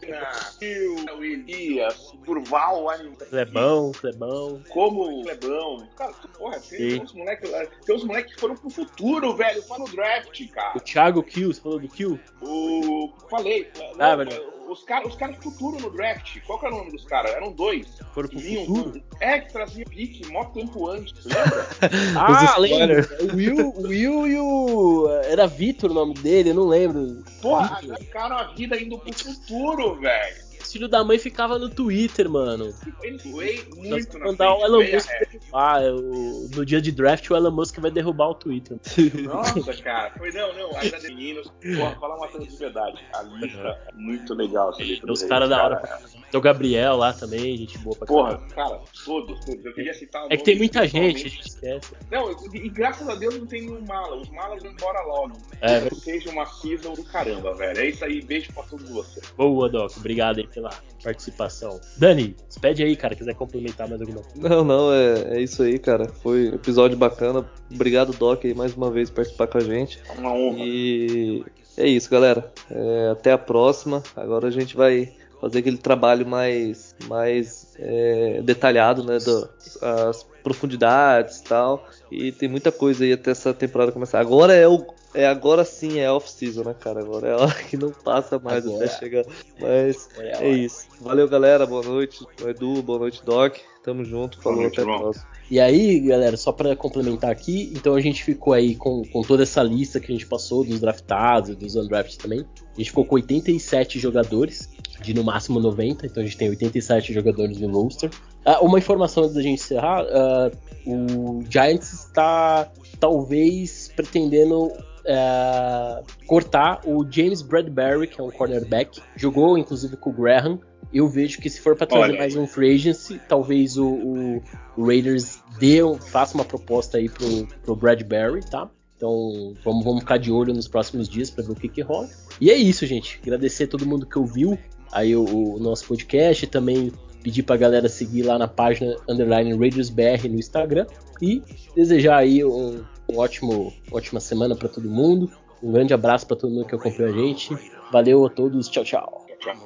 [1.17, 2.86] o Elias, Durval,
[3.29, 4.61] Clebão, Clebão.
[4.69, 5.88] Como Clebão.
[5.97, 7.49] Cara, porra, tem uns moleques
[7.84, 9.63] Tem uns moleques que foram pro futuro, velho.
[9.63, 10.77] Foi no draft, cara.
[10.77, 12.19] O Thiago Kill, você falou do Kill?
[12.39, 13.11] O.
[13.27, 13.71] Falei.
[13.97, 16.39] Ah, verdade os caras os cara futuro no draft.
[16.45, 17.32] Qual que era o nome dos caras?
[17.32, 17.88] Eram dois.
[18.13, 19.03] Foram pro futuro?
[19.19, 21.67] É, que trazia pique, mó tempo antes, lembra?
[22.17, 23.07] ah, lembro.
[23.21, 25.07] O Will, Will e o.
[25.26, 27.24] Era Vitor o nome dele, eu não lembro.
[27.41, 32.74] Porra, ficaram a vida indo pro futuro, velho filho da mãe ficava no Twitter, mano.
[33.01, 35.09] Ele foi muito na mandar o Elon Musk
[35.53, 38.78] ah, o, no dia de draft o Elon Musk vai derrubar o Twitter.
[39.24, 40.11] Nossa, cara.
[40.17, 40.69] Foi não, não.
[40.80, 41.51] De meninos.
[41.78, 42.99] Porra, falar uma coisa de verdade.
[43.13, 44.71] A lista é muito legal.
[44.71, 45.78] Essa lista os caras da hora.
[45.78, 46.01] Cara.
[46.34, 49.63] Tem o Gabriel lá também, gente boa pra Porra, cara, todos, todos.
[49.63, 51.93] Eu queria citar É que tem muita gente, a gente esquece.
[52.11, 54.15] Não, e graças a Deus não tem nenhum mala.
[54.15, 55.38] Os malas vão embora logo.
[55.61, 57.79] É, que seja uma season do caramba, velho.
[57.79, 58.19] É isso aí.
[58.23, 59.31] Beijo pra todos vocês.
[59.38, 59.95] Boa, Doc.
[59.95, 60.71] Obrigado aí pela
[61.03, 61.79] participação.
[61.97, 64.49] Dani, despede aí, cara, quiser complementar mais alguma coisa.
[64.49, 66.07] Não, não, é, é isso aí, cara.
[66.07, 67.47] Foi um episódio bacana.
[67.71, 70.01] Obrigado, Doc, aí mais uma vez participar com a gente.
[70.09, 70.57] É uma honra.
[70.61, 71.45] E
[71.77, 72.51] é isso, galera.
[72.71, 74.01] É, até a próxima.
[74.15, 75.13] Agora a gente vai
[75.43, 79.17] fazer aquele trabalho mais, mais é, detalhado, né?
[79.19, 81.85] Das profundidades e tal.
[82.09, 84.21] E tem muita coisa aí até essa temporada começar.
[84.21, 84.85] Agora é o.
[85.13, 87.01] É agora sim é off-season, né, cara?
[87.01, 88.85] Agora é a hora que não passa mais agora.
[88.85, 89.25] até chegar.
[89.59, 90.87] Mas é, é isso.
[91.01, 91.65] Valeu, galera.
[91.65, 92.25] Boa noite.
[92.47, 93.57] Edu, boa noite, Doc.
[93.83, 94.41] Tamo junto.
[94.41, 95.27] Falou, noite, até a próxima.
[95.51, 99.43] E aí, galera, só para complementar aqui, então a gente ficou aí com, com toda
[99.43, 102.45] essa lista que a gente passou dos draftados, dos undrafted também.
[102.74, 104.69] A gente ficou com 87 jogadores,
[105.01, 108.09] de no máximo 90, então a gente tem 87 jogadores no roster.
[108.45, 110.51] Ah, uma informação antes da gente encerrar: uh,
[110.86, 119.57] o Giants está talvez pretendendo uh, cortar o James Bradbury, que é um cornerback, jogou
[119.57, 120.59] inclusive com o Graham.
[120.91, 122.17] Eu vejo que se for para trazer Olha.
[122.19, 124.43] mais um free agency, talvez o, o,
[124.78, 128.69] o Raiders dê, faça uma proposta aí pro, pro Bradbury, tá?
[129.03, 132.07] Então vamos, vamos ficar de olho nos próximos dias para ver o que, que rola.
[132.39, 133.19] E é isso, gente.
[133.21, 134.57] Agradecer a todo mundo que ouviu
[134.93, 136.47] aí o, o nosso podcast.
[136.47, 136.89] Também
[137.21, 140.87] pedir pra galera seguir lá na página Underline RaidersBR no Instagram.
[141.21, 141.43] E
[141.75, 142.81] desejar aí um,
[143.11, 145.29] um ótimo, ótima semana para todo mundo.
[145.61, 147.53] Um grande abraço para todo mundo que acompanhou a gente.
[147.91, 148.69] Valeu a todos.
[148.69, 149.25] Tchau, tchau.
[149.45, 149.59] I'm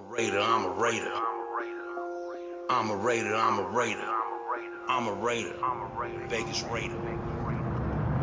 [2.90, 4.10] a raider, I'm a raider.
[4.90, 5.54] I'm a raider.
[6.28, 6.98] Vegas raider.